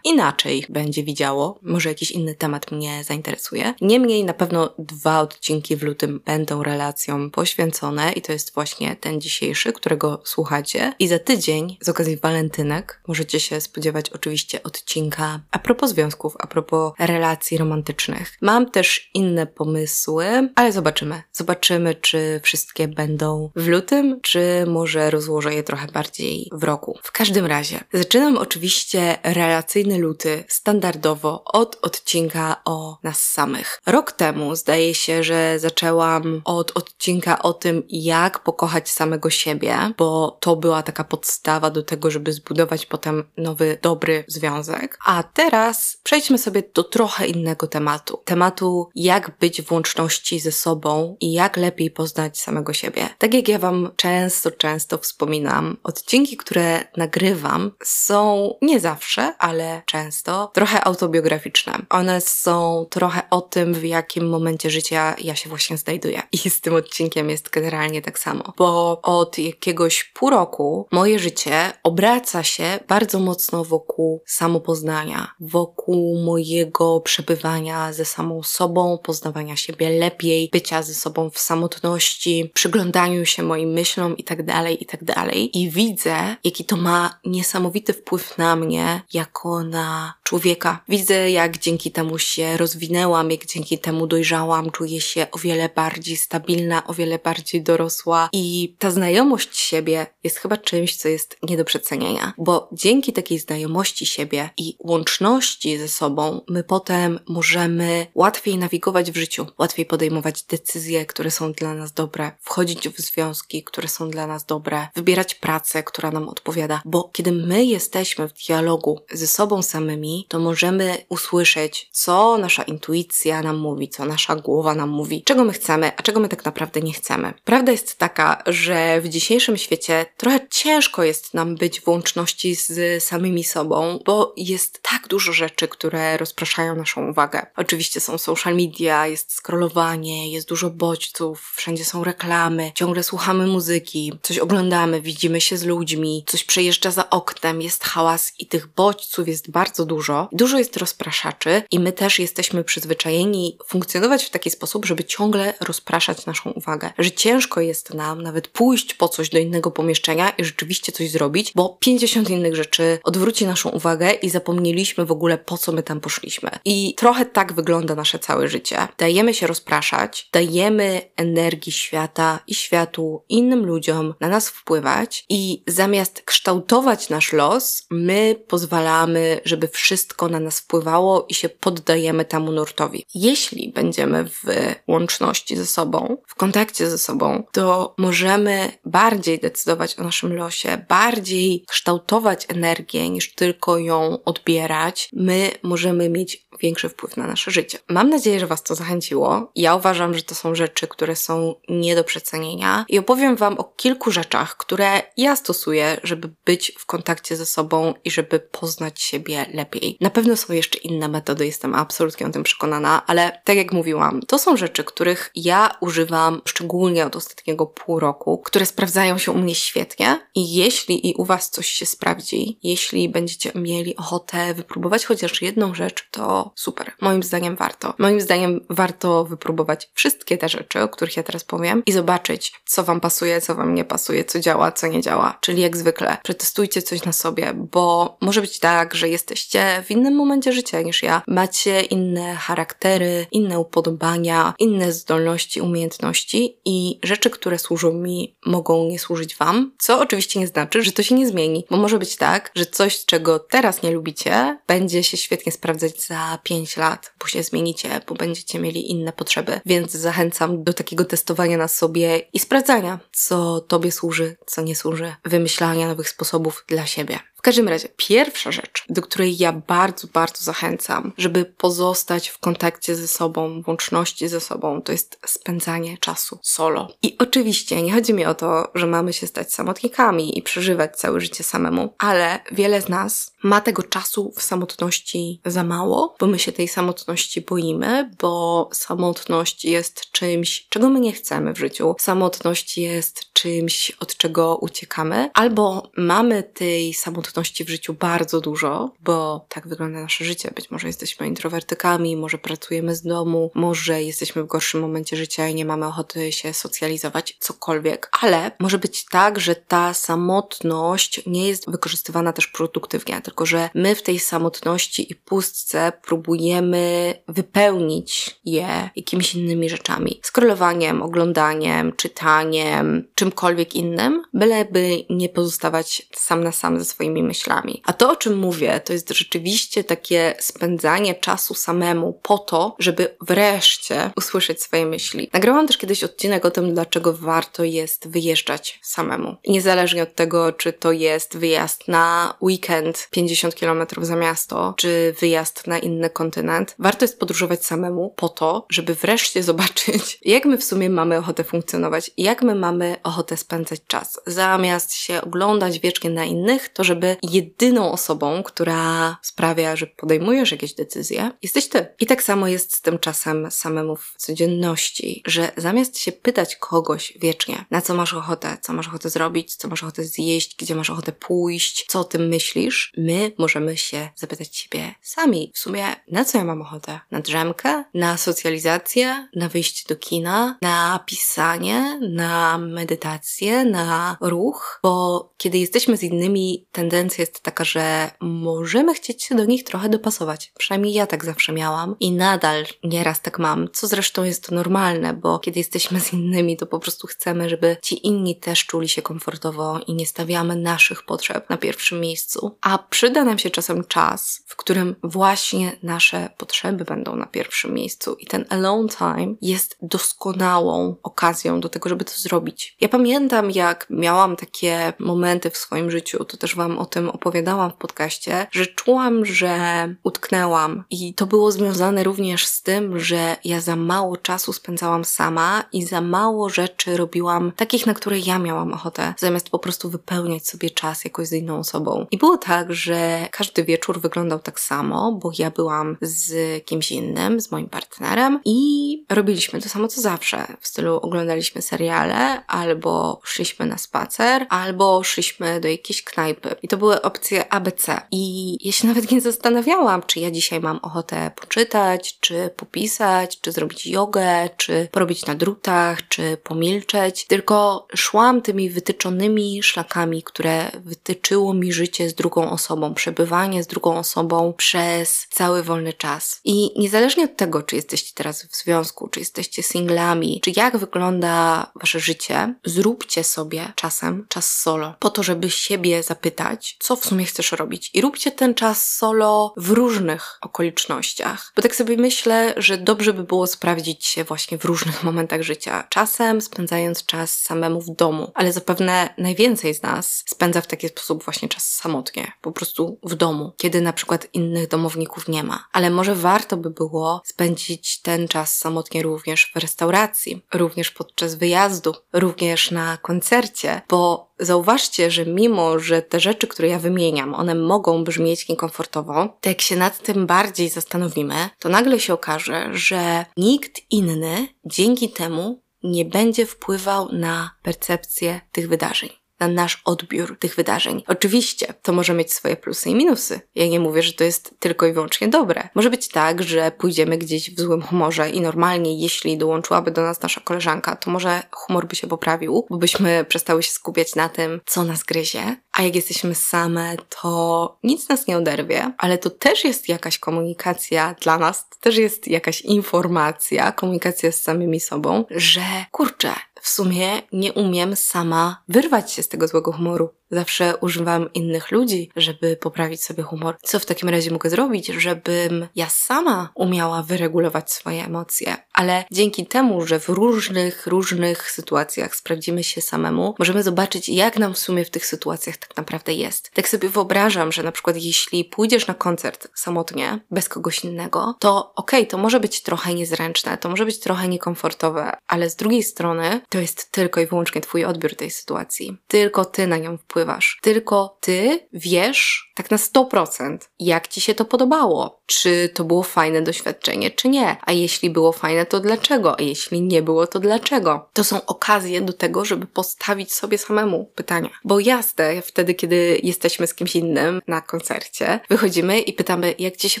inaczej 0.04 0.66
będzie 0.68 1.02
widziało 1.02 1.51
może 1.62 1.88
jakiś 1.88 2.10
inny 2.10 2.34
temat 2.34 2.72
mnie 2.72 3.04
zainteresuje. 3.04 3.74
Niemniej 3.80 4.24
na 4.24 4.34
pewno 4.34 4.74
dwa 4.78 5.20
odcinki 5.20 5.76
w 5.76 5.82
lutym 5.82 6.20
będą 6.24 6.62
relacjom 6.62 7.30
poświęcone 7.30 8.12
i 8.12 8.22
to 8.22 8.32
jest 8.32 8.54
właśnie 8.54 8.96
ten 8.96 9.20
dzisiejszy, 9.20 9.72
którego 9.72 10.20
słuchacie. 10.24 10.92
I 10.98 11.08
za 11.08 11.18
tydzień 11.18 11.76
z 11.80 11.88
okazji 11.88 12.16
walentynek 12.16 13.00
możecie 13.08 13.40
się 13.40 13.60
spodziewać 13.60 14.10
oczywiście 14.10 14.62
odcinka 14.62 15.40
a 15.50 15.58
propos 15.58 15.90
związków, 15.90 16.36
a 16.38 16.46
propos 16.46 16.92
relacji 16.98 17.58
romantycznych. 17.58 18.36
Mam 18.40 18.70
też 18.70 19.10
inne 19.14 19.46
pomysły, 19.46 20.48
ale 20.54 20.72
zobaczymy. 20.72 21.22
Zobaczymy, 21.32 21.94
czy 21.94 22.40
wszystkie 22.42 22.88
będą 22.88 23.50
w 23.56 23.68
lutym, 23.68 24.20
czy 24.22 24.64
może 24.66 25.10
rozłożę 25.10 25.54
je 25.54 25.62
trochę 25.62 25.86
bardziej 25.86 26.48
w 26.52 26.64
roku. 26.64 26.98
W 27.02 27.12
każdym 27.12 27.46
razie, 27.46 27.80
zaczynam 27.92 28.36
oczywiście 28.36 29.18
relacyjny 29.22 29.98
luty 29.98 30.44
standardowo 30.48 31.41
od 31.44 31.78
odcinka 31.82 32.56
o 32.64 32.98
nas 33.02 33.30
samych. 33.30 33.80
Rok 33.86 34.12
temu 34.12 34.56
zdaje 34.56 34.94
się, 34.94 35.22
że 35.22 35.58
zaczęłam 35.58 36.42
od 36.44 36.70
odcinka 36.74 37.42
o 37.42 37.52
tym, 37.52 37.82
jak 37.88 38.38
pokochać 38.38 38.90
samego 38.90 39.30
siebie, 39.30 39.78
bo 39.98 40.36
to 40.40 40.56
była 40.56 40.82
taka 40.82 41.04
podstawa 41.04 41.70
do 41.70 41.82
tego, 41.82 42.10
żeby 42.10 42.32
zbudować 42.32 42.86
potem 42.86 43.24
nowy, 43.36 43.78
dobry 43.82 44.24
związek. 44.28 44.98
A 45.06 45.22
teraz 45.22 45.98
przejdźmy 46.02 46.38
sobie 46.38 46.62
do 46.74 46.84
trochę 46.84 47.26
innego 47.26 47.66
tematu. 47.66 48.20
Tematu, 48.24 48.88
jak 48.94 49.38
być 49.38 49.62
w 49.62 49.72
łączności 49.72 50.40
ze 50.40 50.52
sobą 50.52 51.16
i 51.20 51.32
jak 51.32 51.56
lepiej 51.56 51.90
poznać 51.90 52.40
samego 52.40 52.72
siebie. 52.72 53.08
Tak 53.18 53.34
jak 53.34 53.48
ja 53.48 53.58
Wam 53.58 53.90
często, 53.96 54.50
często 54.50 54.98
wspominam, 54.98 55.76
odcinki, 55.82 56.36
które 56.36 56.84
nagrywam, 56.96 57.72
są 57.84 58.54
nie 58.62 58.80
zawsze, 58.80 59.34
ale 59.38 59.82
często 59.86 60.50
trochę 60.54 60.84
autobiograficzne 60.84 61.21
biograficzne. 61.22 61.78
One 61.90 62.20
są 62.20 62.86
trochę 62.90 63.22
o 63.30 63.40
tym, 63.40 63.74
w 63.74 63.84
jakim 63.84 64.28
momencie 64.28 64.70
życia 64.70 65.16
ja 65.18 65.36
się 65.36 65.48
właśnie 65.48 65.76
znajduję. 65.78 66.22
I 66.32 66.50
z 66.50 66.60
tym 66.60 66.74
odcinkiem 66.74 67.30
jest 67.30 67.50
generalnie 67.50 68.02
tak 68.02 68.18
samo, 68.18 68.52
bo 68.56 69.00
od 69.02 69.38
jakiegoś 69.38 70.04
pół 70.04 70.30
roku 70.30 70.86
moje 70.92 71.18
życie 71.18 71.72
obraca 71.82 72.42
się 72.42 72.78
bardzo 72.88 73.18
mocno 73.18 73.64
wokół 73.64 74.22
samopoznania, 74.26 75.34
wokół 75.40 76.18
mojego 76.24 77.00
przebywania 77.00 77.92
ze 77.92 78.04
samą 78.04 78.42
sobą, 78.42 78.98
poznawania 78.98 79.56
siebie 79.56 79.90
lepiej, 79.90 80.48
bycia 80.52 80.82
ze 80.82 80.94
sobą 80.94 81.30
w 81.30 81.38
samotności, 81.38 82.50
przyglądaniu 82.54 83.26
się 83.26 83.42
moim 83.42 83.70
myślom 83.70 84.16
itd., 84.16 84.44
tak 84.44 84.80
itd. 84.80 85.14
Tak 85.14 85.34
I 85.34 85.70
widzę, 85.70 86.36
jaki 86.44 86.64
to 86.64 86.76
ma 86.76 87.18
niesamowity 87.24 87.92
wpływ 87.92 88.38
na 88.38 88.56
mnie, 88.56 89.02
jako 89.12 89.64
na 89.64 90.14
człowieka. 90.22 90.80
Widzę, 90.88 91.11
jak 91.14 91.58
dzięki 91.58 91.90
temu 91.90 92.18
się 92.18 92.56
rozwinęłam, 92.56 93.30
jak 93.30 93.46
dzięki 93.46 93.78
temu 93.78 94.06
dojrzałam, 94.06 94.70
czuję 94.70 95.00
się 95.00 95.26
o 95.32 95.38
wiele 95.38 95.68
bardziej 95.68 96.16
stabilna, 96.16 96.86
o 96.86 96.94
wiele 96.94 97.18
bardziej 97.18 97.62
dorosła 97.62 98.28
i 98.32 98.74
ta 98.78 98.90
znajomość 98.90 99.56
siebie 99.58 100.06
jest 100.24 100.38
chyba 100.38 100.56
czymś, 100.56 100.96
co 100.96 101.08
jest 101.08 101.38
nie 101.42 101.56
do 101.56 101.64
przecenienia, 101.64 102.32
bo 102.38 102.68
dzięki 102.72 103.12
takiej 103.12 103.38
znajomości 103.38 104.06
siebie 104.06 104.50
i 104.56 104.76
łączności 104.78 105.78
ze 105.78 105.88
sobą, 105.88 106.40
my 106.48 106.64
potem 106.64 107.20
możemy 107.28 108.06
łatwiej 108.14 108.58
nawigować 108.58 109.10
w 109.10 109.16
życiu, 109.16 109.46
łatwiej 109.58 109.86
podejmować 109.86 110.42
decyzje, 110.42 111.06
które 111.06 111.30
są 111.30 111.52
dla 111.52 111.74
nas 111.74 111.92
dobre, 111.92 112.30
wchodzić 112.40 112.88
w 112.88 113.00
związki, 113.00 113.64
które 113.64 113.88
są 113.88 114.10
dla 114.10 114.26
nas 114.26 114.46
dobre, 114.46 114.88
wybierać 114.94 115.34
pracę, 115.34 115.82
która 115.82 116.10
nam 116.10 116.28
odpowiada, 116.28 116.82
bo 116.84 117.10
kiedy 117.12 117.32
my 117.32 117.64
jesteśmy 117.64 118.28
w 118.28 118.32
dialogu 118.32 119.00
ze 119.12 119.26
sobą 119.26 119.62
samymi, 119.62 120.26
to 120.28 120.38
możemy 120.38 121.01
usłyszeć, 121.08 121.88
co 121.92 122.38
nasza 122.38 122.62
intuicja 122.62 123.42
nam 123.42 123.56
mówi, 123.56 123.88
co 123.88 124.04
nasza 124.04 124.36
głowa 124.36 124.74
nam 124.74 124.90
mówi, 124.90 125.22
czego 125.24 125.44
my 125.44 125.52
chcemy, 125.52 125.92
a 125.96 126.02
czego 126.02 126.20
my 126.20 126.28
tak 126.28 126.44
naprawdę 126.44 126.80
nie 126.80 126.92
chcemy. 126.92 127.34
Prawda 127.44 127.72
jest 127.72 127.98
taka, 127.98 128.42
że 128.46 129.00
w 129.00 129.08
dzisiejszym 129.08 129.56
świecie 129.56 130.06
trochę 130.16 130.40
ciężko 130.50 131.02
jest 131.02 131.34
nam 131.34 131.56
być 131.56 131.80
w 131.80 131.88
łączności 131.88 132.54
z 132.54 133.04
samymi 133.04 133.44
sobą, 133.44 133.98
bo 134.04 134.34
jest 134.36 134.82
tak 134.82 135.08
dużo 135.08 135.32
rzeczy, 135.32 135.68
które 135.68 136.16
rozpraszają 136.16 136.76
naszą 136.76 137.10
uwagę. 137.10 137.46
Oczywiście 137.56 138.00
są 138.00 138.18
social 138.18 138.56
media, 138.56 139.06
jest 139.06 139.32
scrollowanie, 139.32 140.32
jest 140.32 140.48
dużo 140.48 140.70
bodźców, 140.70 141.52
wszędzie 141.56 141.84
są 141.84 142.04
reklamy, 142.04 142.72
ciągle 142.74 143.02
słuchamy 143.02 143.46
muzyki, 143.46 144.12
coś 144.22 144.38
oglądamy, 144.38 145.00
widzimy 145.00 145.40
się 145.40 145.56
z 145.56 145.64
ludźmi, 145.64 146.24
coś 146.26 146.44
przejeżdża 146.44 146.90
za 146.90 147.10
oknem, 147.10 147.62
jest 147.62 147.84
hałas 147.84 148.32
i 148.38 148.46
tych 148.46 148.66
bodźców 148.66 149.28
jest 149.28 149.50
bardzo 149.50 149.84
dużo. 149.84 150.28
Dużo 150.32 150.58
jest 150.58 150.76
rozpraszania 150.76 150.91
rozpraszaczy 150.92 151.62
i 151.70 151.80
my 151.80 151.92
też 151.92 152.18
jesteśmy 152.18 152.64
przyzwyczajeni 152.64 153.58
funkcjonować 153.66 154.24
w 154.24 154.30
taki 154.30 154.50
sposób, 154.50 154.84
żeby 154.86 155.04
ciągle 155.04 155.54
rozpraszać 155.60 156.26
naszą 156.26 156.50
uwagę. 156.50 156.90
Że 156.98 157.10
ciężko 157.10 157.60
jest 157.60 157.94
nam 157.94 158.22
nawet 158.22 158.48
pójść 158.48 158.94
po 158.94 159.08
coś 159.08 159.28
do 159.28 159.38
innego 159.38 159.70
pomieszczenia 159.70 160.30
i 160.30 160.44
rzeczywiście 160.44 160.92
coś 160.92 161.10
zrobić, 161.10 161.52
bo 161.54 161.76
50 161.80 162.30
innych 162.30 162.56
rzeczy 162.56 162.98
odwróci 163.04 163.46
naszą 163.46 163.70
uwagę 163.70 164.12
i 164.12 164.30
zapomnieliśmy 164.30 165.06
w 165.06 165.12
ogóle 165.12 165.38
po 165.38 165.58
co 165.58 165.72
my 165.72 165.82
tam 165.82 166.00
poszliśmy. 166.00 166.50
I 166.64 166.94
trochę 166.94 167.24
tak 167.24 167.52
wygląda 167.52 167.94
nasze 167.94 168.18
całe 168.18 168.48
życie. 168.48 168.88
Dajemy 168.98 169.34
się 169.34 169.46
rozpraszać, 169.46 170.28
dajemy 170.32 171.00
energii 171.16 171.72
świata 171.72 172.38
i 172.46 172.54
światu, 172.54 173.22
innym 173.28 173.66
ludziom 173.66 174.14
na 174.20 174.28
nas 174.28 174.48
wpływać 174.48 175.24
i 175.28 175.62
zamiast 175.66 176.22
kształtować 176.24 177.08
nasz 177.08 177.32
los, 177.32 177.86
my 177.90 178.36
pozwalamy, 178.48 179.40
żeby 179.44 179.68
wszystko 179.68 180.28
na 180.28 180.40
nas 180.40 180.60
wpływało 180.60 180.81
i 181.28 181.34
się 181.34 181.48
poddajemy 181.48 182.24
temu 182.24 182.52
nurtowi. 182.52 183.06
Jeśli 183.14 183.72
będziemy 183.72 184.24
w 184.24 184.44
łączności 184.88 185.56
ze 185.56 185.66
sobą, 185.66 186.16
w 186.26 186.34
kontakcie 186.34 186.90
ze 186.90 186.98
sobą, 186.98 187.42
to 187.52 187.94
możemy 187.98 188.72
bardziej 188.84 189.38
decydować 189.38 189.98
o 189.98 190.02
naszym 190.02 190.36
losie, 190.36 190.84
bardziej 190.88 191.64
kształtować 191.68 192.46
energię 192.48 193.10
niż 193.10 193.34
tylko 193.34 193.78
ją 193.78 194.18
odbierać. 194.24 195.08
My 195.12 195.50
możemy 195.62 196.08
mieć 196.08 196.46
większy 196.62 196.88
wpływ 196.88 197.16
na 197.16 197.26
nasze 197.26 197.50
życie. 197.50 197.78
Mam 197.88 198.08
nadzieję, 198.08 198.40
że 198.40 198.46
Was 198.46 198.62
to 198.62 198.74
zachęciło. 198.74 199.50
Ja 199.56 199.74
uważam, 199.74 200.14
że 200.14 200.22
to 200.22 200.34
są 200.34 200.54
rzeczy, 200.54 200.88
które 200.88 201.16
są 201.16 201.54
nie 201.68 201.96
do 201.96 202.04
przecenienia 202.04 202.84
i 202.88 202.98
opowiem 202.98 203.36
Wam 203.36 203.58
o 203.58 203.64
kilku 203.64 204.10
rzeczach, 204.10 204.56
które 204.56 205.02
ja 205.16 205.36
stosuję, 205.36 206.00
żeby 206.02 206.30
być 206.44 206.72
w 206.78 206.86
kontakcie 206.86 207.36
ze 207.36 207.46
sobą 207.46 207.94
i 208.04 208.10
żeby 208.10 208.40
poznać 208.40 209.02
siebie 209.02 209.46
lepiej. 209.54 209.96
Na 210.00 210.10
pewno 210.10 210.36
są 210.36 210.52
jeszcze 210.52 210.71
jeszcze 210.74 210.88
inne 210.88 211.08
metody, 211.08 211.46
jestem 211.46 211.74
absolutnie 211.74 212.26
o 212.26 212.30
tym 212.30 212.42
przekonana, 212.42 213.06
ale 213.06 213.40
tak 213.44 213.56
jak 213.56 213.72
mówiłam, 213.72 214.20
to 214.20 214.38
są 214.38 214.56
rzeczy, 214.56 214.84
których 214.84 215.30
ja 215.34 215.70
używam 215.80 216.40
szczególnie 216.44 217.06
od 217.06 217.16
ostatniego 217.16 217.66
pół 217.66 218.00
roku, 218.00 218.38
które 218.38 218.66
sprawdzają 218.66 219.18
się 219.18 219.32
u 219.32 219.38
mnie 219.38 219.54
świetnie 219.54 220.18
i 220.34 220.54
jeśli 220.54 221.08
i 221.08 221.14
u 221.14 221.24
Was 221.24 221.50
coś 221.50 221.68
się 221.68 221.86
sprawdzi, 221.86 222.58
jeśli 222.62 223.08
będziecie 223.08 223.52
mieli 223.54 223.96
ochotę 223.96 224.54
wypróbować 224.54 225.04
chociaż 225.04 225.42
jedną 225.42 225.74
rzecz, 225.74 226.08
to 226.10 226.52
super. 226.54 226.92
Moim 227.00 227.22
zdaniem 227.22 227.56
warto. 227.56 227.94
Moim 227.98 228.20
zdaniem 228.20 228.60
warto 228.70 229.24
wypróbować 229.24 229.90
wszystkie 229.94 230.38
te 230.38 230.48
rzeczy, 230.48 230.80
o 230.80 230.88
których 230.88 231.16
ja 231.16 231.22
teraz 231.22 231.44
powiem 231.44 231.82
i 231.86 231.92
zobaczyć, 231.92 232.52
co 232.66 232.84
Wam 232.84 233.00
pasuje, 233.00 233.40
co 233.40 233.54
Wam 233.54 233.74
nie 233.74 233.84
pasuje, 233.84 234.24
co 234.24 234.40
działa, 234.40 234.72
co 234.72 234.86
nie 234.86 235.02
działa. 235.02 235.38
Czyli 235.40 235.62
jak 235.62 235.76
zwykle, 235.76 236.16
przetestujcie 236.22 236.82
coś 236.82 237.04
na 237.04 237.12
sobie, 237.12 237.52
bo 237.54 238.16
może 238.20 238.40
być 238.40 238.58
tak, 238.58 238.94
że 238.94 239.08
jesteście 239.08 239.82
w 239.86 239.90
innym 239.90 240.14
momencie 240.14 240.52
życia 240.52 240.61
niż 240.84 241.02
ja. 241.02 241.22
Macie 241.26 241.80
inne 241.80 242.34
charaktery, 242.34 243.26
inne 243.30 243.58
upodobania, 243.58 244.54
inne 244.58 244.92
zdolności, 244.92 245.60
umiejętności 245.60 246.56
i 246.64 246.98
rzeczy, 247.02 247.30
które 247.30 247.58
służą 247.58 247.92
mi, 247.92 248.36
mogą 248.46 248.86
nie 248.86 248.98
służyć 248.98 249.36
Wam, 249.36 249.72
co 249.78 250.00
oczywiście 250.00 250.40
nie 250.40 250.46
znaczy, 250.46 250.82
że 250.82 250.92
to 250.92 251.02
się 251.02 251.14
nie 251.14 251.26
zmieni, 251.26 251.66
bo 251.70 251.76
może 251.76 251.98
być 251.98 252.16
tak, 252.16 252.50
że 252.54 252.66
coś, 252.66 253.04
czego 253.04 253.38
teraz 253.38 253.82
nie 253.82 253.90
lubicie, 253.90 254.58
będzie 254.66 255.04
się 255.04 255.16
świetnie 255.16 255.52
sprawdzać 255.52 256.02
za 256.02 256.38
5 256.42 256.76
lat, 256.76 257.12
bo 257.20 257.26
się 257.26 257.42
zmienicie, 257.42 258.00
bo 258.06 258.14
będziecie 258.14 258.58
mieli 258.58 258.90
inne 258.90 259.12
potrzeby. 259.12 259.60
Więc 259.66 259.92
zachęcam 259.92 260.64
do 260.64 260.72
takiego 260.72 261.04
testowania 261.04 261.56
na 261.56 261.68
sobie 261.68 262.18
i 262.32 262.38
sprawdzania, 262.38 262.98
co 263.12 263.60
Tobie 263.60 263.92
służy, 263.92 264.36
co 264.46 264.62
nie 264.62 264.76
służy, 264.76 265.14
wymyślania 265.24 265.88
nowych 265.88 266.08
sposobów 266.08 266.64
dla 266.68 266.86
siebie. 266.86 267.18
W 267.42 267.44
każdym 267.44 267.68
razie, 267.68 267.88
pierwsza 267.96 268.52
rzecz, 268.52 268.84
do 268.88 269.02
której 269.02 269.38
ja 269.38 269.52
bardzo, 269.52 270.08
bardzo 270.12 270.44
zachęcam, 270.44 271.12
żeby 271.18 271.44
pozostać 271.44 272.28
w 272.28 272.38
kontakcie 272.38 272.94
ze 272.96 273.08
sobą, 273.08 273.62
w 273.62 273.68
łączności 273.68 274.28
ze 274.28 274.40
sobą, 274.40 274.82
to 274.82 274.92
jest 274.92 275.18
spędzanie 275.26 275.98
czasu 275.98 276.38
solo. 276.42 276.88
I 277.02 277.16
oczywiście 277.18 277.82
nie 277.82 277.92
chodzi 277.92 278.14
mi 278.14 278.24
o 278.24 278.34
to, 278.34 278.70
że 278.74 278.86
mamy 278.86 279.12
się 279.12 279.26
stać 279.26 279.52
samotnikami 279.52 280.38
i 280.38 280.42
przeżywać 280.42 280.96
całe 280.96 281.20
życie 281.20 281.44
samemu, 281.44 281.94
ale 281.98 282.40
wiele 282.52 282.82
z 282.82 282.88
nas 282.88 283.32
ma 283.42 283.60
tego 283.60 283.82
czasu 283.82 284.32
w 284.36 284.42
samotności 284.42 285.40
za 285.46 285.64
mało, 285.64 286.16
bo 286.20 286.26
my 286.26 286.38
się 286.38 286.52
tej 286.52 286.68
samotności 286.68 287.40
boimy, 287.40 288.10
bo 288.20 288.68
samotność 288.72 289.64
jest 289.64 290.12
czymś, 290.12 290.66
czego 290.68 290.90
my 290.90 291.00
nie 291.00 291.12
chcemy 291.12 291.52
w 291.52 291.58
życiu. 291.58 291.94
Samotność 291.98 292.78
jest 292.78 293.32
czymś, 293.32 293.90
od 293.90 294.16
czego 294.16 294.56
uciekamy, 294.56 295.30
albo 295.34 295.90
mamy 295.96 296.42
tej 296.42 296.94
samotności 296.94 297.31
samotności 297.32 297.64
w 297.64 297.68
życiu 297.68 297.94
bardzo 297.94 298.40
dużo, 298.40 298.90
bo 299.00 299.46
tak 299.48 299.68
wygląda 299.68 300.00
nasze 300.00 300.24
życie. 300.24 300.50
Być 300.54 300.70
może 300.70 300.86
jesteśmy 300.86 301.26
introwertykami, 301.26 302.16
może 302.16 302.38
pracujemy 302.38 302.96
z 302.96 303.02
domu, 303.02 303.50
może 303.54 304.02
jesteśmy 304.02 304.42
w 304.42 304.46
gorszym 304.46 304.80
momencie 304.80 305.16
życia 305.16 305.48
i 305.48 305.54
nie 305.54 305.64
mamy 305.64 305.86
ochoty 305.86 306.32
się 306.32 306.54
socjalizować, 306.54 307.36
cokolwiek. 307.40 308.10
Ale 308.20 308.50
może 308.60 308.78
być 308.78 309.04
tak, 309.04 309.40
że 309.40 309.54
ta 309.54 309.94
samotność 309.94 311.26
nie 311.26 311.48
jest 311.48 311.70
wykorzystywana 311.70 312.32
też 312.32 312.46
produktywnie, 312.46 313.20
tylko 313.20 313.46
że 313.46 313.70
my 313.74 313.94
w 313.94 314.02
tej 314.02 314.18
samotności 314.18 315.12
i 315.12 315.14
pustce 315.14 315.92
próbujemy 316.02 317.14
wypełnić 317.28 318.40
je 318.44 318.90
jakimiś 318.96 319.34
innymi 319.34 319.68
rzeczami. 319.68 320.20
Scrollowaniem, 320.22 321.02
oglądaniem, 321.02 321.92
czytaniem, 321.96 323.08
czymkolwiek 323.14 323.74
innym, 323.74 324.22
byleby 324.34 325.04
nie 325.10 325.28
pozostawać 325.28 326.08
sam 326.14 326.44
na 326.44 326.52
sam 326.52 326.78
ze 326.78 326.84
swoimi 326.84 327.21
myślami. 327.22 327.82
A 327.84 327.92
to, 327.92 328.10
o 328.10 328.16
czym 328.16 328.38
mówię, 328.38 328.80
to 328.84 328.92
jest 328.92 329.10
rzeczywiście 329.10 329.84
takie 329.84 330.34
spędzanie 330.38 331.14
czasu 331.14 331.54
samemu 331.54 332.20
po 332.22 332.38
to, 332.38 332.76
żeby 332.78 333.16
wreszcie 333.20 334.10
usłyszeć 334.16 334.62
swoje 334.62 334.86
myśli. 334.86 335.30
Nagrałam 335.32 335.66
też 335.66 335.78
kiedyś 335.78 336.04
odcinek 336.04 336.44
o 336.44 336.50
tym, 336.50 336.74
dlaczego 336.74 337.12
warto 337.12 337.64
jest 337.64 338.08
wyjeżdżać 338.08 338.80
samemu. 338.82 339.36
Niezależnie 339.48 340.02
od 340.02 340.14
tego, 340.14 340.52
czy 340.52 340.72
to 340.72 340.92
jest 340.92 341.36
wyjazd 341.36 341.88
na 341.88 342.34
weekend 342.42 343.08
50 343.10 343.54
km 343.54 343.86
za 344.02 344.16
miasto, 344.16 344.74
czy 344.76 345.14
wyjazd 345.20 345.66
na 345.66 345.78
inny 345.78 346.10
kontynent, 346.10 346.74
warto 346.78 347.04
jest 347.04 347.18
podróżować 347.18 347.66
samemu 347.66 348.14
po 348.16 348.28
to, 348.28 348.66
żeby 348.70 348.94
wreszcie 348.94 349.42
zobaczyć, 349.52 350.18
jak 350.24 350.44
my 350.44 350.58
w 350.58 350.64
sumie 350.64 350.90
mamy 350.90 351.18
ochotę 351.18 351.44
funkcjonować, 351.44 352.10
jak 352.16 352.42
my 352.42 352.54
mamy 352.54 352.96
ochotę 353.02 353.36
spędzać 353.36 353.80
czas. 353.86 354.20
Zamiast 354.26 354.94
się 354.94 355.22
oglądać 355.22 355.78
wiecznie 355.78 356.10
na 356.10 356.24
innych, 356.24 356.68
to 356.68 356.84
żeby 356.84 357.11
jedyną 357.22 357.92
osobą, 357.92 358.42
która 358.42 359.16
sprawia, 359.22 359.76
że 359.76 359.86
podejmujesz 359.86 360.52
jakieś 360.52 360.74
decyzje, 360.74 361.30
jesteś 361.42 361.68
ty. 361.68 361.86
I 362.00 362.06
tak 362.06 362.22
samo 362.22 362.48
jest 362.48 362.74
z 362.74 362.82
tym 362.82 362.98
czasem 362.98 363.50
samemu 363.50 363.96
w 363.96 364.14
codzienności, 364.16 365.22
że 365.26 365.52
zamiast 365.56 365.98
się 365.98 366.12
pytać 366.12 366.56
kogoś 366.56 367.12
wiecznie, 367.20 367.64
na 367.70 367.80
co 367.80 367.94
masz 367.94 368.14
ochotę, 368.14 368.56
co 368.60 368.72
masz 368.72 368.88
ochotę 368.88 369.10
zrobić, 369.10 369.54
co 369.54 369.68
masz 369.68 369.82
ochotę 369.82 370.04
zjeść, 370.04 370.56
gdzie 370.56 370.74
masz 370.74 370.90
ochotę 370.90 371.12
pójść, 371.12 371.86
co 371.88 372.00
o 372.00 372.04
tym 372.04 372.28
myślisz, 372.28 372.92
my 372.96 373.32
możemy 373.38 373.76
się 373.76 374.08
zapytać 374.14 374.56
siebie 374.56 374.94
sami. 375.02 375.50
W 375.54 375.58
sumie, 375.58 375.86
na 376.10 376.24
co 376.24 376.38
ja 376.38 376.44
mam 376.44 376.62
ochotę? 376.62 377.00
Na 377.10 377.20
drzemkę? 377.20 377.84
Na 377.94 378.16
socjalizację? 378.16 379.28
Na 379.34 379.48
wyjście 379.48 379.88
do 379.88 379.96
kina? 379.96 380.58
Na 380.62 381.04
pisanie? 381.06 382.00
Na 382.10 382.58
medytację? 382.58 383.64
Na 383.64 384.16
ruch? 384.20 384.80
Bo 384.82 385.32
kiedy 385.36 385.58
jesteśmy 385.58 385.96
z 385.96 386.02
innymi, 386.02 386.66
tendencja 386.72 387.01
tendencja 387.02 387.22
jest 387.22 387.40
taka, 387.40 387.64
że 387.64 388.10
możemy 388.20 388.94
chcieć 388.94 389.24
się 389.24 389.34
do 389.34 389.44
nich 389.44 389.64
trochę 389.64 389.88
dopasować. 389.88 390.52
Przynajmniej 390.58 390.94
ja 390.94 391.06
tak 391.06 391.24
zawsze 391.24 391.52
miałam 391.52 391.96
i 392.00 392.12
nadal 392.12 392.64
nieraz 392.84 393.20
tak 393.20 393.38
mam, 393.38 393.68
co 393.72 393.86
zresztą 393.86 394.24
jest 394.24 394.50
normalne, 394.50 395.14
bo 395.14 395.38
kiedy 395.38 395.60
jesteśmy 395.60 396.00
z 396.00 396.12
innymi, 396.12 396.56
to 396.56 396.66
po 396.66 396.78
prostu 396.78 397.06
chcemy, 397.06 397.48
żeby 397.48 397.76
ci 397.82 398.06
inni 398.06 398.36
też 398.36 398.66
czuli 398.66 398.88
się 398.88 399.02
komfortowo 399.02 399.80
i 399.86 399.94
nie 399.94 400.06
stawiamy 400.06 400.56
naszych 400.56 401.02
potrzeb 401.02 401.50
na 401.50 401.56
pierwszym 401.56 402.00
miejscu. 402.00 402.56
A 402.60 402.78
przyda 402.78 403.24
nam 403.24 403.38
się 403.38 403.50
czasem 403.50 403.84
czas, 403.84 404.42
w 404.46 404.56
którym 404.56 404.96
właśnie 405.02 405.72
nasze 405.82 406.30
potrzeby 406.38 406.84
będą 406.84 407.16
na 407.16 407.26
pierwszym 407.26 407.74
miejscu 407.74 408.14
i 408.14 408.26
ten 408.26 408.44
alone 408.48 408.88
time 408.88 409.34
jest 409.42 409.76
doskonałą 409.82 410.96
okazją 411.02 411.60
do 411.60 411.68
tego, 411.68 411.88
żeby 411.88 412.04
to 412.04 412.12
zrobić. 412.16 412.76
Ja 412.80 412.88
pamiętam, 412.88 413.50
jak 413.50 413.86
miałam 413.90 414.36
takie 414.36 414.92
momenty 414.98 415.50
w 415.50 415.56
swoim 415.56 415.90
życiu, 415.90 416.24
to 416.24 416.36
też 416.36 416.56
Wam 416.56 416.78
o 416.78 416.86
tym 416.92 417.08
opowiadałam 417.08 417.70
w 417.70 417.74
podcaście, 417.74 418.46
że 418.50 418.66
czułam, 418.66 419.24
że 419.24 419.54
utknęłam. 420.02 420.84
I 420.90 421.14
to 421.14 421.26
było 421.26 421.52
związane 421.52 422.04
również 422.04 422.46
z 422.46 422.62
tym, 422.62 423.00
że 423.00 423.36
ja 423.44 423.60
za 423.60 423.76
mało 423.76 424.16
czasu 424.16 424.52
spędzałam 424.52 425.04
sama 425.04 425.64
i 425.72 425.84
za 425.84 426.00
mało 426.00 426.48
rzeczy 426.48 426.96
robiłam 426.96 427.52
takich, 427.56 427.86
na 427.86 427.94
które 427.94 428.18
ja 428.18 428.38
miałam 428.38 428.72
ochotę, 428.72 429.14
zamiast 429.18 429.50
po 429.50 429.58
prostu 429.58 429.90
wypełniać 429.90 430.48
sobie 430.48 430.70
czas 430.70 431.04
jakoś 431.04 431.28
z 431.28 431.32
inną 431.32 431.58
osobą. 431.58 432.06
I 432.10 432.18
było 432.18 432.38
tak, 432.38 432.72
że 432.72 433.28
każdy 433.30 433.64
wieczór 433.64 434.00
wyglądał 434.00 434.38
tak 434.38 434.60
samo, 434.60 435.12
bo 435.12 435.30
ja 435.38 435.50
byłam 435.50 435.96
z 436.00 436.64
kimś 436.64 436.92
innym, 436.92 437.40
z 437.40 437.50
moim 437.50 437.68
partnerem 437.68 438.40
i 438.44 439.04
robiliśmy 439.10 439.60
to 439.60 439.68
samo 439.68 439.88
co 439.88 440.00
zawsze. 440.00 440.46
W 440.60 440.66
stylu 440.66 440.96
oglądaliśmy 440.96 441.62
seriale, 441.62 442.46
albo 442.46 443.20
szliśmy 443.24 443.66
na 443.66 443.78
spacer, 443.78 444.46
albo 444.48 445.02
szliśmy 445.02 445.60
do 445.60 445.68
jakiejś 445.68 446.04
knajpy. 446.04 446.56
I 446.62 446.68
to 446.68 446.76
były 446.82 447.02
opcje 447.02 447.52
ABC. 447.52 448.00
I 448.10 448.56
ja 448.66 448.72
się 448.72 448.88
nawet 448.88 449.10
nie 449.10 449.20
zastanawiałam, 449.20 450.02
czy 450.06 450.20
ja 450.20 450.30
dzisiaj 450.30 450.60
mam 450.60 450.78
ochotę 450.78 451.30
poczytać, 451.40 452.20
czy 452.20 452.50
popisać, 452.56 453.40
czy 453.40 453.52
zrobić 453.52 453.86
jogę, 453.86 454.50
czy 454.56 454.88
porobić 454.92 455.26
na 455.26 455.34
drutach, 455.34 456.08
czy 456.08 456.36
pomilczeć. 456.36 457.26
Tylko 457.26 457.86
szłam 457.96 458.42
tymi 458.42 458.70
wytyczonymi 458.70 459.62
szlakami, 459.62 460.22
które 460.22 460.70
wytyczyło 460.84 461.54
mi 461.54 461.72
życie 461.72 462.08
z 462.08 462.14
drugą 462.14 462.50
osobą, 462.50 462.94
przebywanie 462.94 463.62
z 463.62 463.66
drugą 463.66 463.98
osobą 463.98 464.52
przez 464.56 465.26
cały 465.30 465.62
wolny 465.62 465.92
czas. 465.92 466.40
I 466.44 466.80
niezależnie 466.80 467.24
od 467.24 467.36
tego, 467.36 467.62
czy 467.62 467.76
jesteście 467.76 468.12
teraz 468.14 468.42
w 468.42 468.56
związku, 468.56 469.08
czy 469.08 469.20
jesteście 469.20 469.62
singlami, 469.62 470.40
czy 470.44 470.52
jak 470.56 470.76
wygląda 470.76 471.66
wasze 471.80 472.00
życie, 472.00 472.54
zróbcie 472.64 473.24
sobie 473.24 473.72
czasem 473.76 474.26
czas 474.28 474.56
solo, 474.56 474.94
po 474.98 475.10
to, 475.10 475.22
żeby 475.22 475.50
siebie 475.50 476.02
zapytać, 476.02 476.61
co 476.78 476.96
w 476.96 477.04
sumie 477.04 477.24
chcesz 477.24 477.52
robić. 477.52 477.90
I 477.94 478.00
róbcie 478.00 478.30
ten 478.30 478.54
czas 478.54 478.96
solo 478.96 479.54
w 479.56 479.70
różnych 479.70 480.38
okolicznościach. 480.40 481.52
Bo 481.56 481.62
tak 481.62 481.76
sobie 481.76 481.96
myślę, 481.96 482.54
że 482.56 482.78
dobrze 482.78 483.12
by 483.12 483.24
było 483.24 483.46
sprawdzić 483.46 484.06
się 484.06 484.24
właśnie 484.24 484.58
w 484.58 484.64
różnych 484.64 485.04
momentach 485.08 485.42
życia. 485.42 485.86
Czasem 485.88 486.40
spędzając 486.40 487.06
czas 487.06 487.38
samemu 487.38 487.80
w 487.80 487.96
domu, 487.96 488.32
ale 488.34 488.52
zapewne 488.52 489.14
najwięcej 489.18 489.74
z 489.74 489.82
nas 489.82 490.24
spędza 490.26 490.60
w 490.60 490.66
taki 490.66 490.88
sposób 490.88 491.24
właśnie 491.24 491.48
czas 491.48 491.72
samotnie, 491.72 492.32
po 492.40 492.52
prostu 492.52 492.98
w 493.02 493.14
domu, 493.14 493.52
kiedy 493.56 493.80
na 493.80 493.92
przykład 493.92 494.26
innych 494.32 494.68
domowników 494.68 495.28
nie 495.28 495.42
ma. 495.42 495.64
Ale 495.72 495.90
może 495.90 496.14
warto 496.14 496.56
by 496.56 496.70
było 496.70 497.22
spędzić 497.24 498.00
ten 498.00 498.28
czas 498.28 498.58
samotnie 498.58 499.02
również 499.02 499.52
w 499.54 499.58
restauracji, 499.58 500.42
również 500.54 500.90
podczas 500.90 501.34
wyjazdu, 501.34 501.94
również 502.12 502.70
na 502.70 502.96
koncercie, 502.96 503.82
bo 503.88 504.31
zauważcie, 504.44 505.10
że 505.10 505.26
mimo, 505.26 505.78
że 505.78 506.02
te 506.02 506.20
rzeczy, 506.20 506.46
które 506.46 506.68
ja 506.68 506.78
wymieniam, 506.78 507.34
one 507.34 507.54
mogą 507.54 508.04
brzmieć 508.04 508.48
niekomfortowo, 508.48 509.38
to 509.40 509.48
jak 509.48 509.60
się 509.60 509.76
nad 509.76 510.02
tym 510.02 510.26
bardziej 510.26 510.68
zastanowimy, 510.68 511.34
to 511.58 511.68
nagle 511.68 512.00
się 512.00 512.14
okaże, 512.14 512.68
że 512.72 513.24
nikt 513.36 513.80
inny 513.90 514.48
dzięki 514.64 515.08
temu 515.08 515.62
nie 515.82 516.04
będzie 516.04 516.46
wpływał 516.46 517.12
na 517.12 517.50
percepcję 517.62 518.40
tych 518.52 518.68
wydarzeń 518.68 519.21
na 519.48 519.62
nasz 519.62 519.82
odbiór 519.84 520.38
tych 520.38 520.54
wydarzeń. 520.54 521.02
Oczywiście 521.06 521.74
to 521.82 521.92
może 521.92 522.14
mieć 522.14 522.32
swoje 522.32 522.56
plusy 522.56 522.90
i 522.90 522.94
minusy. 522.94 523.40
Ja 523.54 523.66
nie 523.66 523.80
mówię, 523.80 524.02
że 524.02 524.12
to 524.12 524.24
jest 524.24 524.54
tylko 524.58 524.86
i 524.86 524.92
wyłącznie 524.92 525.28
dobre. 525.28 525.68
Może 525.74 525.90
być 525.90 526.08
tak, 526.08 526.42
że 526.42 526.70
pójdziemy 526.70 527.18
gdzieś 527.18 527.50
w 527.50 527.60
złym 527.60 527.82
humorze 527.82 528.30
i 528.30 528.40
normalnie, 528.40 529.00
jeśli 529.00 529.38
dołączyłaby 529.38 529.90
do 529.90 530.02
nas 530.02 530.22
nasza 530.22 530.40
koleżanka, 530.40 530.96
to 530.96 531.10
może 531.10 531.42
humor 531.50 531.86
by 531.86 531.96
się 531.96 532.06
poprawił, 532.06 532.66
bo 532.70 532.76
byśmy 532.76 533.24
przestały 533.28 533.62
się 533.62 533.72
skupiać 533.72 534.14
na 534.14 534.28
tym, 534.28 534.60
co 534.66 534.84
nas 534.84 535.02
gryzie. 535.02 535.56
A 535.72 535.82
jak 535.82 535.94
jesteśmy 535.94 536.34
same, 536.34 536.96
to 537.20 537.78
nic 537.82 538.08
nas 538.08 538.26
nie 538.26 538.36
oderwie, 538.36 538.92
ale 538.98 539.18
to 539.18 539.30
też 539.30 539.64
jest 539.64 539.88
jakaś 539.88 540.18
komunikacja 540.18 541.14
dla 541.20 541.38
nas, 541.38 541.68
to 541.68 541.76
też 541.80 541.96
jest 541.96 542.28
jakaś 542.28 542.60
informacja, 542.60 543.72
komunikacja 543.72 544.32
z 544.32 544.40
samymi 544.40 544.80
sobą, 544.80 545.24
że 545.30 545.62
kurczę, 545.90 546.34
w 546.62 546.68
sumie 546.68 547.22
nie 547.32 547.52
umiem 547.52 547.96
sama 547.96 548.62
wyrwać 548.68 549.12
się 549.12 549.22
z 549.22 549.28
tego 549.28 549.48
złego 549.48 549.72
humoru. 549.72 550.14
Zawsze 550.32 550.76
używam 550.76 551.32
innych 551.32 551.70
ludzi, 551.70 552.10
żeby 552.16 552.56
poprawić 552.56 553.04
sobie 553.04 553.22
humor. 553.22 553.56
Co 553.62 553.78
w 553.78 553.86
takim 553.86 554.08
razie 554.08 554.30
mogę 554.30 554.50
zrobić, 554.50 554.86
żebym 554.86 555.68
ja 555.76 555.88
sama 555.88 556.50
umiała 556.54 557.02
wyregulować 557.02 557.72
swoje 557.72 558.04
emocje? 558.04 558.56
Ale 558.72 559.04
dzięki 559.10 559.46
temu, 559.46 559.86
że 559.86 560.00
w 560.00 560.08
różnych, 560.08 560.86
różnych 560.86 561.50
sytuacjach 561.50 562.16
sprawdzimy 562.16 562.64
się 562.64 562.80
samemu, 562.80 563.34
możemy 563.38 563.62
zobaczyć, 563.62 564.08
jak 564.08 564.38
nam 564.38 564.54
w 564.54 564.58
sumie 564.58 564.84
w 564.84 564.90
tych 564.90 565.06
sytuacjach 565.06 565.56
tak 565.56 565.76
naprawdę 565.76 566.12
jest. 566.12 566.50
Tak 566.54 566.68
sobie 566.68 566.88
wyobrażam, 566.88 567.52
że 567.52 567.62
na 567.62 567.72
przykład 567.72 567.96
jeśli 567.96 568.44
pójdziesz 568.44 568.86
na 568.86 568.94
koncert 568.94 569.48
samotnie, 569.54 570.18
bez 570.30 570.48
kogoś 570.48 570.84
innego, 570.84 571.34
to 571.38 571.72
okej, 571.74 572.00
okay, 572.00 572.10
to 572.10 572.18
może 572.18 572.40
być 572.40 572.62
trochę 572.62 572.94
niezręczne, 572.94 573.58
to 573.58 573.68
może 573.68 573.84
być 573.84 574.00
trochę 574.00 574.28
niekomfortowe, 574.28 575.16
ale 575.26 575.50
z 575.50 575.56
drugiej 575.56 575.82
strony 575.82 576.40
to 576.48 576.58
jest 576.58 576.92
tylko 576.92 577.20
i 577.20 577.26
wyłącznie 577.26 577.60
Twój 577.60 577.84
odbiór 577.84 578.16
tej 578.16 578.30
sytuacji. 578.30 578.96
Tylko 579.06 579.44
Ty 579.44 579.66
na 579.66 579.76
nią 579.76 579.98
wpływasz. 579.98 580.21
Tylko 580.62 581.18
Ty 581.20 581.68
wiesz 581.72 582.51
tak 582.54 582.70
na 582.70 582.76
100%, 582.76 583.58
jak 583.80 584.08
Ci 584.08 584.20
się 584.20 584.34
to 584.34 584.44
podobało. 584.44 585.22
Czy 585.26 585.68
to 585.74 585.84
było 585.84 586.02
fajne 586.02 586.42
doświadczenie, 586.42 587.10
czy 587.10 587.28
nie. 587.28 587.56
A 587.62 587.72
jeśli 587.72 588.10
było 588.10 588.32
fajne, 588.32 588.66
to 588.66 588.80
dlaczego? 588.80 589.38
A 589.38 589.42
jeśli 589.42 589.82
nie 589.82 590.02
było, 590.02 590.26
to 590.26 590.40
dlaczego? 590.40 591.08
To 591.12 591.24
są 591.24 591.46
okazje 591.46 592.00
do 592.00 592.12
tego, 592.12 592.44
żeby 592.44 592.66
postawić 592.66 593.32
sobie 593.32 593.58
samemu 593.58 594.04
pytania. 594.14 594.50
Bo 594.64 594.80
jasne, 594.80 595.42
wtedy, 595.42 595.74
kiedy 595.74 596.20
jesteśmy 596.22 596.66
z 596.66 596.74
kimś 596.74 596.96
innym 596.96 597.42
na 597.46 597.60
koncercie, 597.60 598.40
wychodzimy 598.50 599.00
i 599.00 599.12
pytamy, 599.12 599.54
jak 599.58 599.76
Ci 599.76 599.88
się 599.88 600.00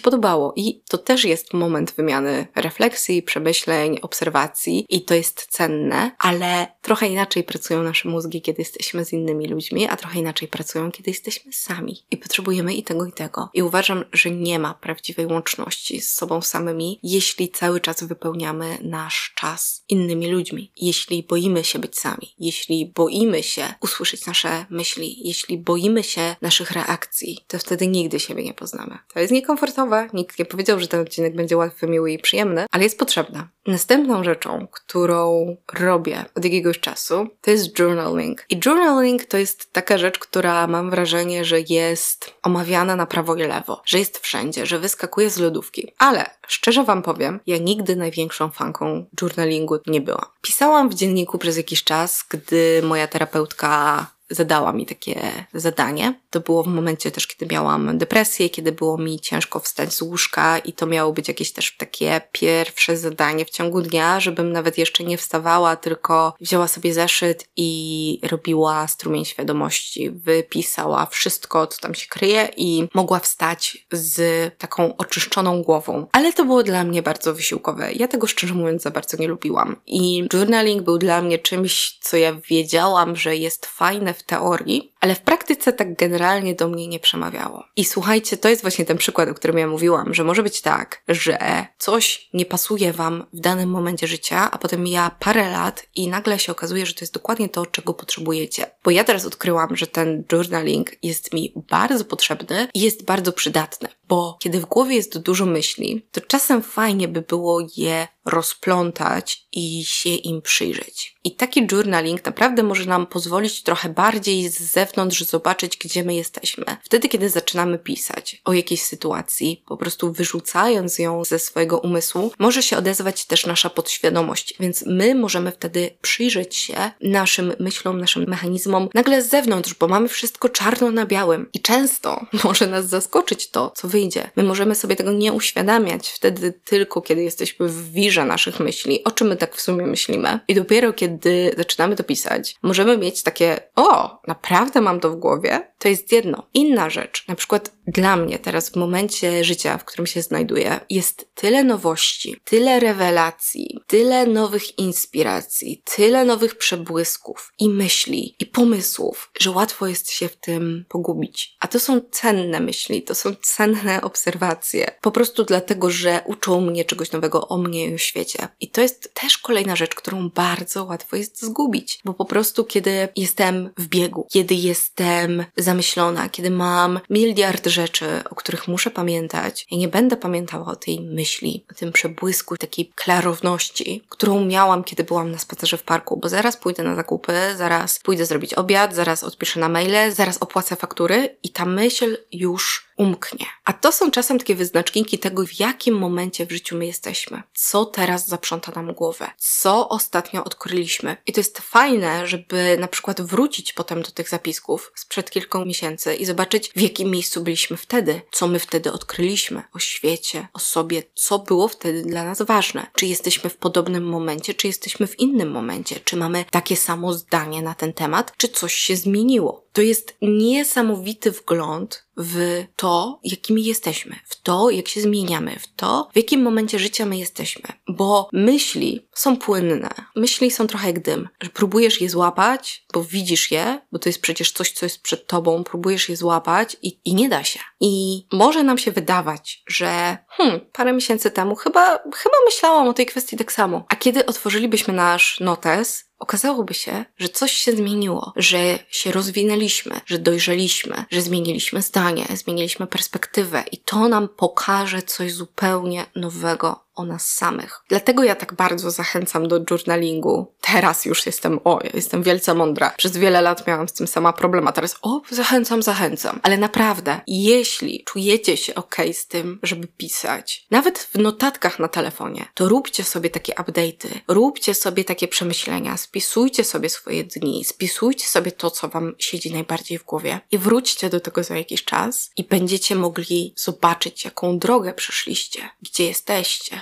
podobało. 0.00 0.52
I 0.56 0.82
to 0.88 0.98
też 0.98 1.24
jest 1.24 1.54
moment 1.54 1.92
wymiany 1.92 2.46
refleksji, 2.54 3.22
przemyśleń, 3.22 3.98
obserwacji 4.02 4.86
i 4.88 5.04
to 5.04 5.14
jest 5.14 5.46
cenne, 5.46 6.10
ale 6.18 6.66
trochę 6.82 7.08
inaczej 7.08 7.44
pracują 7.44 7.82
nasze 7.82 8.08
mózgi, 8.08 8.42
kiedy 8.42 8.62
jesteśmy 8.62 9.04
z 9.04 9.12
innymi 9.12 9.48
ludźmi, 9.48 9.88
a 9.88 9.96
trochę 9.96 10.18
inaczej 10.18 10.48
pracują, 10.48 10.92
kiedy 10.92 11.10
jesteśmy 11.10 11.52
sami. 11.52 12.02
I 12.10 12.16
potrzebujemy 12.16 12.41
i 12.50 12.82
tego, 12.82 13.06
i 13.06 13.12
tego. 13.12 13.50
I 13.54 13.62
uważam, 13.62 14.04
że 14.12 14.30
nie 14.30 14.58
ma 14.58 14.74
prawdziwej 14.74 15.26
łączności 15.26 16.00
z 16.00 16.12
sobą 16.12 16.42
samymi, 16.42 17.00
jeśli 17.02 17.48
cały 17.48 17.80
czas 17.80 18.04
wypełniamy 18.04 18.78
nasz 18.82 19.32
czas 19.36 19.84
innymi 19.88 20.30
ludźmi. 20.30 20.72
Jeśli 20.76 21.22
boimy 21.22 21.64
się 21.64 21.78
być 21.78 21.98
sami, 21.98 22.34
jeśli 22.38 22.92
boimy 22.94 23.42
się 23.42 23.74
usłyszeć 23.80 24.26
nasze 24.26 24.66
myśli, 24.70 25.28
jeśli 25.28 25.58
boimy 25.58 26.02
się 26.02 26.36
naszych 26.42 26.70
reakcji, 26.70 27.38
to 27.48 27.58
wtedy 27.58 27.86
nigdy 27.86 28.20
siebie 28.20 28.44
nie 28.44 28.54
poznamy. 28.54 28.98
To 29.14 29.20
jest 29.20 29.32
niekomfortowe. 29.32 30.08
Nikt 30.12 30.38
nie 30.38 30.44
powiedział, 30.44 30.80
że 30.80 30.88
ten 30.88 31.00
odcinek 31.00 31.36
będzie 31.36 31.56
łatwy, 31.56 31.86
miły 31.86 32.12
i 32.12 32.18
przyjemny, 32.18 32.66
ale 32.70 32.84
jest 32.84 32.98
potrzebne. 32.98 33.48
Następną 33.66 34.24
rzeczą, 34.24 34.66
którą 34.72 35.56
robię 35.72 36.24
od 36.34 36.44
jakiegoś 36.44 36.80
czasu, 36.80 37.26
to 37.40 37.50
jest 37.50 37.78
journaling. 37.78 38.44
I 38.50 38.60
journaling 38.66 39.24
to 39.24 39.38
jest 39.38 39.72
taka 39.72 39.98
rzecz, 39.98 40.18
która 40.18 40.66
mam 40.66 40.90
wrażenie, 40.90 41.44
że 41.44 41.60
jest 41.60 42.34
omawiana 42.42 42.96
na 42.96 43.06
prawo 43.06 43.36
i 43.36 43.42
lewo, 43.42 43.82
że 43.84 43.98
jest 43.98 44.18
wszędzie, 44.18 44.66
że 44.66 44.78
wyskakuje 44.78 45.30
z 45.30 45.38
lodówki. 45.38 45.92
Ale 45.98 46.30
szczerze 46.46 46.84
Wam 46.84 47.02
powiem, 47.02 47.40
ja 47.46 47.58
nigdy 47.58 47.96
największą 47.96 48.50
fanką 48.50 49.06
journalingu 49.22 49.78
nie 49.86 50.00
byłam. 50.00 50.26
Pisałam 50.42 50.88
w 50.88 50.94
dzienniku 50.94 51.38
przez 51.38 51.56
jakiś 51.56 51.84
czas, 51.84 52.24
gdy 52.30 52.82
moja 52.84 53.08
terapeutka 53.08 54.06
zadała 54.30 54.72
mi 54.72 54.86
takie 54.86 55.44
zadanie. 55.54 56.14
To 56.32 56.40
było 56.40 56.62
w 56.62 56.66
momencie 56.66 57.10
też, 57.10 57.26
kiedy 57.26 57.54
miałam 57.54 57.98
depresję, 57.98 58.50
kiedy 58.50 58.72
było 58.72 58.98
mi 58.98 59.20
ciężko 59.20 59.60
wstać 59.60 59.94
z 59.94 60.02
łóżka 60.02 60.58
i 60.58 60.72
to 60.72 60.86
miało 60.86 61.12
być 61.12 61.28
jakieś 61.28 61.52
też 61.52 61.76
takie 61.76 62.20
pierwsze 62.32 62.96
zadanie 62.96 63.44
w 63.44 63.50
ciągu 63.50 63.82
dnia, 63.82 64.20
żebym 64.20 64.52
nawet 64.52 64.78
jeszcze 64.78 65.04
nie 65.04 65.18
wstawała, 65.18 65.76
tylko 65.76 66.34
wzięła 66.40 66.68
sobie 66.68 66.94
zeszyt 66.94 67.48
i 67.56 68.20
robiła 68.22 68.86
strumień 68.88 69.24
świadomości, 69.24 70.10
wypisała 70.10 71.06
wszystko, 71.06 71.66
co 71.66 71.80
tam 71.80 71.94
się 71.94 72.06
kryje 72.06 72.48
i 72.56 72.88
mogła 72.94 73.18
wstać 73.18 73.86
z 73.92 74.20
taką 74.58 74.96
oczyszczoną 74.96 75.62
głową. 75.62 76.06
Ale 76.12 76.32
to 76.32 76.44
było 76.44 76.62
dla 76.62 76.84
mnie 76.84 77.02
bardzo 77.02 77.34
wysiłkowe. 77.34 77.92
Ja 77.92 78.08
tego 78.08 78.26
szczerze 78.26 78.54
mówiąc 78.54 78.82
za 78.82 78.90
bardzo 78.90 79.16
nie 79.16 79.28
lubiłam. 79.28 79.76
I 79.86 80.28
journaling 80.32 80.82
był 80.82 80.98
dla 80.98 81.22
mnie 81.22 81.38
czymś, 81.38 81.98
co 82.00 82.16
ja 82.16 82.34
wiedziałam, 82.48 83.16
że 83.16 83.36
jest 83.36 83.66
fajne 83.66 84.14
w 84.14 84.22
teorii, 84.22 84.91
ale 85.02 85.14
w 85.14 85.20
praktyce 85.20 85.72
tak 85.72 85.96
generalnie 85.96 86.54
do 86.54 86.68
mnie 86.68 86.88
nie 86.88 87.00
przemawiało. 87.00 87.64
I 87.76 87.84
słuchajcie, 87.84 88.36
to 88.36 88.48
jest 88.48 88.62
właśnie 88.62 88.84
ten 88.84 88.98
przykład, 88.98 89.28
o 89.28 89.34
którym 89.34 89.58
ja 89.58 89.66
mówiłam, 89.66 90.14
że 90.14 90.24
może 90.24 90.42
być 90.42 90.60
tak, 90.60 91.02
że 91.08 91.66
coś 91.78 92.28
nie 92.34 92.46
pasuje 92.46 92.92
Wam 92.92 93.26
w 93.32 93.40
danym 93.40 93.70
momencie 93.70 94.06
życia, 94.06 94.50
a 94.50 94.58
potem 94.58 94.82
mija 94.82 95.10
parę 95.18 95.50
lat 95.50 95.86
i 95.94 96.08
nagle 96.08 96.38
się 96.38 96.52
okazuje, 96.52 96.86
że 96.86 96.94
to 96.94 97.00
jest 97.00 97.14
dokładnie 97.14 97.48
to, 97.48 97.66
czego 97.66 97.94
potrzebujecie. 97.94 98.66
Bo 98.84 98.90
ja 98.90 99.04
teraz 99.04 99.26
odkryłam, 99.26 99.76
że 99.76 99.86
ten 99.86 100.24
journaling 100.32 100.90
jest 101.02 101.34
mi 101.34 101.52
bardzo 101.56 102.04
potrzebny 102.04 102.68
i 102.74 102.80
jest 102.80 103.04
bardzo 103.04 103.32
przydatny, 103.32 103.88
bo 104.08 104.36
kiedy 104.40 104.60
w 104.60 104.66
głowie 104.66 104.96
jest 104.96 105.18
dużo 105.18 105.46
myśli, 105.46 106.06
to 106.12 106.20
czasem 106.20 106.62
fajnie 106.62 107.08
by 107.08 107.22
było 107.22 107.66
je 107.76 108.08
rozplątać 108.24 109.46
i 109.52 109.84
się 109.84 110.10
im 110.10 110.42
przyjrzeć. 110.42 111.16
I 111.24 111.30
taki 111.30 111.66
journaling 111.72 112.24
naprawdę 112.24 112.62
może 112.62 112.84
nam 112.84 113.06
pozwolić 113.06 113.62
trochę 113.62 113.88
bardziej 113.88 114.48
z 114.48 114.60
zewnątrz 114.60 115.24
zobaczyć, 115.24 115.76
gdzie 115.76 116.04
my 116.04 116.14
jesteśmy. 116.14 116.64
Wtedy, 116.82 117.08
kiedy 117.08 117.28
zaczynamy 117.28 117.78
pisać 117.78 118.42
o 118.44 118.52
jakiejś 118.52 118.82
sytuacji, 118.82 119.62
po 119.66 119.76
prostu 119.76 120.12
wyrzucając 120.12 120.98
ją 120.98 121.24
ze 121.24 121.38
swojego 121.38 121.78
umysłu, 121.78 122.32
może 122.38 122.62
się 122.62 122.76
odezwać 122.76 123.24
też 123.24 123.46
nasza 123.46 123.70
podświadomość, 123.70 124.54
więc 124.60 124.84
my 124.86 125.14
możemy 125.14 125.52
wtedy 125.52 125.90
przyjrzeć 126.02 126.56
się 126.56 126.90
naszym 127.00 127.52
myślom, 127.58 128.00
naszym 128.00 128.24
mechanizmom 128.28 128.88
nagle 128.94 129.22
z 129.22 129.30
zewnątrz, 129.30 129.74
bo 129.74 129.88
mamy 129.88 130.08
wszystko 130.08 130.48
czarno 130.48 130.90
na 130.90 131.06
białym 131.06 131.48
i 131.54 131.60
często 131.60 132.26
może 132.44 132.66
nas 132.66 132.88
zaskoczyć 132.88 133.50
to, 133.50 133.72
co 133.76 133.88
wyjdzie. 133.88 134.30
My 134.36 134.42
możemy 134.42 134.74
sobie 134.74 134.96
tego 134.96 135.12
nie 135.12 135.32
uświadamiać 135.32 136.08
wtedy 136.08 136.52
tylko, 136.64 137.02
kiedy 137.02 137.22
jesteśmy 137.22 137.68
w 137.68 137.92
wirze 137.92 138.24
naszych 138.24 138.60
myśli, 138.60 139.04
o 139.04 139.10
czym 139.10 139.28
my 139.28 139.36
tak 139.42 139.56
w 139.56 139.60
sumie 139.60 139.86
myślimy. 139.86 140.40
I 140.48 140.54
dopiero 140.54 140.92
kiedy 140.92 141.54
zaczynamy 141.56 141.96
to 141.96 142.04
pisać, 142.04 142.56
możemy 142.62 142.98
mieć 142.98 143.22
takie, 143.22 143.60
o, 143.76 144.20
naprawdę 144.26 144.80
mam 144.80 145.00
to 145.00 145.10
w 145.10 145.16
głowie? 145.16 145.72
To 145.78 145.88
jest 145.88 146.12
jedno. 146.12 146.46
Inna 146.54 146.90
rzecz, 146.90 147.28
na 147.28 147.34
przykład 147.34 147.72
dla 147.86 148.16
mnie 148.16 148.38
teraz 148.38 148.70
w 148.70 148.76
momencie 148.76 149.44
życia, 149.44 149.78
w 149.78 149.84
którym 149.84 150.06
się 150.06 150.22
znajduję, 150.22 150.80
jest 150.90 151.28
tyle 151.34 151.64
nowości, 151.64 152.36
tyle 152.44 152.80
rewelacji, 152.80 153.80
tyle 153.86 154.26
nowych 154.26 154.78
inspiracji, 154.78 155.82
tyle 155.84 156.24
nowych 156.24 156.58
przebłysków 156.58 157.52
i 157.58 157.68
myśli, 157.68 158.36
i 158.38 158.46
pomysłów, 158.46 159.30
że 159.40 159.50
łatwo 159.50 159.86
jest 159.86 160.10
się 160.10 160.28
w 160.28 160.36
tym 160.36 160.84
pogubić. 160.88 161.56
A 161.60 161.68
to 161.68 161.80
są 161.80 162.00
cenne 162.10 162.60
myśli, 162.60 163.02
to 163.02 163.14
są 163.14 163.34
cenne 163.34 164.00
obserwacje. 164.00 164.90
Po 165.00 165.10
prostu 165.10 165.44
dlatego, 165.44 165.90
że 165.90 166.20
uczą 166.26 166.60
mnie 166.60 166.84
czegoś 166.84 167.12
nowego 167.12 167.48
o 167.48 167.58
mnie 167.58 167.86
i 167.86 167.94
o 167.94 167.98
świecie. 167.98 168.48
I 168.60 168.70
to 168.70 168.80
jest 168.80 169.14
też 169.14 169.31
kolejna 169.38 169.76
rzecz, 169.76 169.94
którą 169.94 170.28
bardzo 170.28 170.84
łatwo 170.84 171.16
jest 171.16 171.42
zgubić, 171.42 172.00
bo 172.04 172.14
po 172.14 172.24
prostu 172.24 172.64
kiedy 172.64 173.08
jestem 173.16 173.70
w 173.78 173.86
biegu, 173.86 174.26
kiedy 174.30 174.54
jestem 174.54 175.44
zamyślona, 175.56 176.28
kiedy 176.28 176.50
mam 176.50 177.00
miliard 177.10 177.66
rzeczy, 177.66 178.06
o 178.30 178.34
których 178.34 178.68
muszę 178.68 178.90
pamiętać, 178.90 179.66
i 179.70 179.78
nie 179.78 179.88
będę 179.88 180.16
pamiętała 180.16 180.66
o 180.66 180.76
tej 180.76 181.00
myśli, 181.00 181.64
o 181.70 181.74
tym 181.74 181.92
przebłysku, 181.92 182.56
takiej 182.56 182.92
klarowności, 182.94 184.04
którą 184.08 184.44
miałam, 184.44 184.84
kiedy 184.84 185.04
byłam 185.04 185.30
na 185.30 185.38
spacerze 185.38 185.76
w 185.78 185.82
parku, 185.82 186.16
bo 186.16 186.28
zaraz 186.28 186.56
pójdę 186.56 186.82
na 186.82 186.94
zakupy, 186.94 187.32
zaraz 187.56 187.98
pójdę 187.98 188.26
zrobić 188.26 188.54
obiad, 188.54 188.94
zaraz 188.94 189.24
odpiszę 189.24 189.60
na 189.60 189.68
maile, 189.68 190.12
zaraz 190.12 190.38
opłacę 190.38 190.76
faktury 190.76 191.36
i 191.42 191.50
ta 191.50 191.64
myśl 191.64 192.18
już 192.32 192.91
umknie. 192.96 193.46
A 193.64 193.72
to 193.72 193.92
są 193.92 194.10
czasem 194.10 194.38
takie 194.38 194.54
wyznaczniki 194.54 195.18
tego, 195.18 195.46
w 195.46 195.60
jakim 195.60 195.98
momencie 195.98 196.46
w 196.46 196.52
życiu 196.52 196.76
my 196.76 196.86
jesteśmy. 196.86 197.42
Co 197.54 197.84
teraz 197.84 198.28
zaprząta 198.28 198.72
nam 198.72 198.94
głowę. 198.94 199.30
Co 199.38 199.88
ostatnio 199.88 200.44
odkryliśmy. 200.44 201.16
I 201.26 201.32
to 201.32 201.40
jest 201.40 201.58
fajne, 201.58 202.26
żeby 202.26 202.76
na 202.80 202.88
przykład 202.88 203.20
wrócić 203.20 203.72
potem 203.72 204.02
do 204.02 204.10
tych 204.10 204.28
zapisków 204.28 204.92
sprzed 204.94 205.30
kilku 205.30 205.64
miesięcy 205.64 206.14
i 206.14 206.24
zobaczyć, 206.24 206.70
w 206.76 206.80
jakim 206.80 207.10
miejscu 207.10 207.42
byliśmy 207.42 207.76
wtedy. 207.76 208.22
Co 208.32 208.48
my 208.48 208.58
wtedy 208.58 208.92
odkryliśmy 208.92 209.62
o 209.74 209.78
świecie, 209.78 210.48
o 210.52 210.58
sobie. 210.58 211.02
Co 211.14 211.38
było 211.38 211.68
wtedy 211.68 212.02
dla 212.02 212.24
nas 212.24 212.42
ważne. 212.42 212.86
Czy 212.94 213.06
jesteśmy 213.06 213.50
w 213.50 213.56
podobnym 213.56 214.04
momencie, 214.04 214.54
czy 214.54 214.66
jesteśmy 214.66 215.06
w 215.06 215.20
innym 215.20 215.50
momencie. 215.50 216.00
Czy 216.00 216.16
mamy 216.16 216.44
takie 216.50 216.76
samo 216.76 217.12
zdanie 217.12 217.62
na 217.62 217.74
ten 217.74 217.92
temat, 217.92 218.32
czy 218.36 218.48
coś 218.48 218.74
się 218.74 218.96
zmieniło. 218.96 219.64
To 219.72 219.82
jest 219.82 220.16
niesamowity 220.22 221.30
wgląd 221.30 222.04
w 222.16 222.64
to, 222.76 223.20
jakimi 223.24 223.64
jesteśmy, 223.64 224.16
w 224.24 224.42
to, 224.42 224.70
jak 224.70 224.88
się 224.88 225.00
zmieniamy, 225.00 225.58
w 225.58 225.66
to, 225.76 226.08
w 226.12 226.16
jakim 226.16 226.42
momencie 226.42 226.78
życia 226.78 227.06
my 227.06 227.18
jesteśmy. 227.18 227.64
Bo 227.88 228.28
myśli 228.32 229.06
są 229.14 229.36
płynne. 229.36 229.90
Myśli 230.16 230.50
są 230.50 230.66
trochę 230.66 230.86
jak 230.86 231.02
dym, 231.02 231.28
że 231.40 231.50
próbujesz 231.50 232.00
je 232.00 232.10
złapać, 232.10 232.84
bo 232.92 233.04
widzisz 233.04 233.50
je, 233.50 233.80
bo 233.92 233.98
to 233.98 234.08
jest 234.08 234.20
przecież 234.20 234.52
coś, 234.52 234.72
co 234.72 234.86
jest 234.86 235.02
przed 235.02 235.26
tobą, 235.26 235.64
próbujesz 235.64 236.08
je 236.08 236.16
złapać 236.16 236.76
i, 236.82 237.00
i 237.04 237.14
nie 237.14 237.28
da 237.28 237.44
się. 237.44 237.60
I 237.80 238.26
może 238.32 238.62
nam 238.62 238.78
się 238.78 238.92
wydawać, 238.92 239.62
że 239.66 240.18
hmm, 240.28 240.60
parę 240.72 240.92
miesięcy 240.92 241.30
temu 241.30 241.54
chyba, 241.54 241.98
chyba 242.14 242.36
myślałam 242.44 242.88
o 242.88 242.92
tej 242.92 243.06
kwestii 243.06 243.36
tak 243.36 243.52
samo. 243.52 243.84
A 243.88 243.96
kiedy 243.96 244.26
otworzylibyśmy 244.26 244.94
nasz 244.94 245.40
notes, 245.40 246.12
okazałoby 246.18 246.74
się, 246.74 247.04
że 247.18 247.28
coś 247.28 247.52
się 247.52 247.72
zmieniło, 247.72 248.32
że 248.36 248.78
się 248.88 249.12
rozwinęliśmy, 249.12 250.00
że 250.06 250.18
dojrzeliśmy, 250.18 251.04
że 251.10 251.22
zmieniliśmy 251.22 251.82
zdanie, 251.82 252.26
zmieniliśmy 252.34 252.86
perspektywę 252.86 253.64
i 253.72 253.78
to 253.78 254.08
nam 254.08 254.28
pokaże 254.28 255.02
coś 255.02 255.32
zupełnie 255.32 256.06
nowego 256.14 256.81
o 256.94 257.04
nas 257.04 257.30
samych. 257.30 257.80
Dlatego 257.88 258.24
ja 258.24 258.34
tak 258.34 258.54
bardzo 258.54 258.90
zachęcam 258.90 259.48
do 259.48 259.60
journalingu. 259.70 260.54
Teraz 260.60 261.04
już 261.04 261.26
jestem, 261.26 261.60
o, 261.64 261.78
jestem 261.94 262.22
wielce 262.22 262.54
mądra. 262.54 262.94
Przez 262.96 263.16
wiele 263.16 263.40
lat 263.40 263.66
miałam 263.66 263.88
z 263.88 263.92
tym 263.92 264.06
sama 264.06 264.32
problem, 264.32 264.68
a 264.68 264.72
teraz, 264.72 264.96
o, 265.02 265.22
zachęcam, 265.30 265.82
zachęcam. 265.82 266.40
Ale 266.42 266.58
naprawdę, 266.58 267.20
jeśli 267.26 268.04
czujecie 268.04 268.56
się 268.56 268.74
ok 268.74 268.96
z 269.12 269.26
tym, 269.26 269.58
żeby 269.62 269.86
pisać, 269.86 270.66
nawet 270.70 270.98
w 270.98 271.18
notatkach 271.18 271.78
na 271.78 271.88
telefonie, 271.88 272.46
to 272.54 272.68
róbcie 272.68 273.04
sobie 273.04 273.30
takie 273.30 273.52
update'y, 273.52 274.08
róbcie 274.28 274.74
sobie 274.74 275.04
takie 275.04 275.28
przemyślenia, 275.28 275.96
spisujcie 275.96 276.64
sobie 276.64 276.88
swoje 276.88 277.24
dni, 277.24 277.64
spisujcie 277.64 278.26
sobie 278.26 278.52
to, 278.52 278.70
co 278.70 278.88
wam 278.88 279.14
siedzi 279.18 279.52
najbardziej 279.52 279.98
w 279.98 280.04
głowie 280.04 280.40
i 280.50 280.58
wróćcie 280.58 281.10
do 281.10 281.20
tego 281.20 281.44
za 281.44 281.56
jakiś 281.56 281.84
czas 281.84 282.30
i 282.36 282.44
będziecie 282.44 282.96
mogli 282.96 283.54
zobaczyć, 283.56 284.24
jaką 284.24 284.58
drogę 284.58 284.94
przeszliście, 284.94 285.68
gdzie 285.82 286.04
jesteście, 286.04 286.81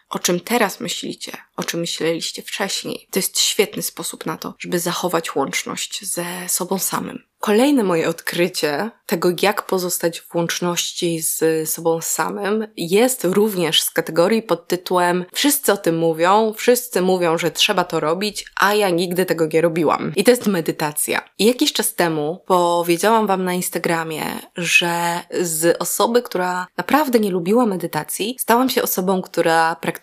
o 0.11 0.19
czym 0.19 0.39
teraz 0.39 0.79
myślicie, 0.79 1.31
o 1.57 1.63
czym 1.63 1.79
myśleliście 1.79 2.41
wcześniej. 2.41 3.07
To 3.11 3.19
jest 3.19 3.39
świetny 3.39 3.81
sposób 3.81 4.25
na 4.25 4.37
to, 4.37 4.53
żeby 4.59 4.79
zachować 4.79 5.35
łączność 5.35 6.05
ze 6.05 6.25
sobą 6.47 6.79
samym. 6.79 7.23
Kolejne 7.39 7.83
moje 7.83 8.09
odkrycie 8.09 8.91
tego, 9.05 9.29
jak 9.41 9.65
pozostać 9.65 10.21
w 10.21 10.35
łączności 10.35 11.21
z 11.21 11.69
sobą 11.69 12.01
samym, 12.01 12.67
jest 12.77 13.23
również 13.23 13.81
z 13.81 13.89
kategorii 13.89 14.43
pod 14.43 14.67
tytułem 14.67 15.25
Wszyscy 15.33 15.73
o 15.73 15.77
tym 15.77 15.97
mówią, 15.97 16.53
wszyscy 16.57 17.01
mówią, 17.01 17.37
że 17.37 17.51
trzeba 17.51 17.83
to 17.83 17.99
robić, 17.99 18.45
a 18.59 18.73
ja 18.73 18.89
nigdy 18.89 19.25
tego 19.25 19.47
nie 19.53 19.61
robiłam. 19.61 20.13
I 20.15 20.23
to 20.23 20.31
jest 20.31 20.47
medytacja. 20.47 21.21
I 21.39 21.45
jakiś 21.45 21.73
czas 21.73 21.95
temu 21.95 22.43
powiedziałam 22.47 23.27
Wam 23.27 23.43
na 23.43 23.53
Instagramie, 23.53 24.25
że 24.57 25.19
z 25.41 25.77
osoby, 25.81 26.21
która 26.21 26.67
naprawdę 26.77 27.19
nie 27.19 27.31
lubiła 27.31 27.65
medytacji, 27.65 28.37
stałam 28.39 28.69
się 28.69 28.83
osobą, 28.83 29.21
która 29.21 29.75
praktykuje 29.75 30.00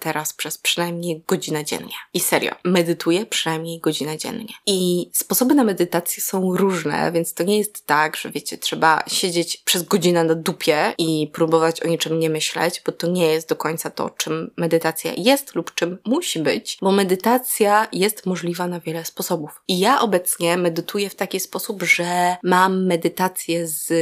teraz 0.00 0.32
przez 0.32 0.58
przynajmniej 0.58 1.22
godzinę 1.26 1.64
dziennie. 1.64 1.94
I 2.14 2.20
serio, 2.20 2.54
medytuję 2.64 3.26
przynajmniej 3.26 3.80
godzinę 3.80 4.18
dziennie. 4.18 4.54
I 4.66 5.10
sposoby 5.12 5.54
na 5.54 5.64
medytację 5.64 6.22
są 6.22 6.56
różne 6.56 7.12
więc 7.12 7.34
to 7.34 7.44
nie 7.44 7.58
jest 7.58 7.86
tak, 7.86 8.16
że 8.16 8.30
wiecie, 8.30 8.58
trzeba 8.58 9.04
siedzieć 9.06 9.56
przez 9.56 9.82
godzinę 9.82 10.24
na 10.24 10.34
dupie 10.34 10.94
i 10.98 11.30
próbować 11.32 11.82
o 11.82 11.88
niczym 11.88 12.18
nie 12.18 12.30
myśleć, 12.30 12.82
bo 12.86 12.92
to 12.92 13.06
nie 13.06 13.26
jest 13.26 13.48
do 13.48 13.56
końca 13.56 13.90
to, 13.90 14.10
czym 14.10 14.50
medytacja 14.56 15.12
jest 15.16 15.54
lub 15.54 15.74
czym 15.74 15.98
musi 16.04 16.38
być, 16.38 16.78
bo 16.82 16.92
medytacja 16.92 17.88
jest 17.92 18.26
możliwa 18.26 18.66
na 18.66 18.80
wiele 18.80 19.04
sposobów. 19.04 19.62
I 19.68 19.78
ja 19.78 20.00
obecnie 20.00 20.56
medytuję 20.56 21.10
w 21.10 21.14
taki 21.14 21.40
sposób, 21.40 21.82
że 21.82 22.36
mam 22.42 22.86
medytacje 22.86 23.66
z 23.66 23.92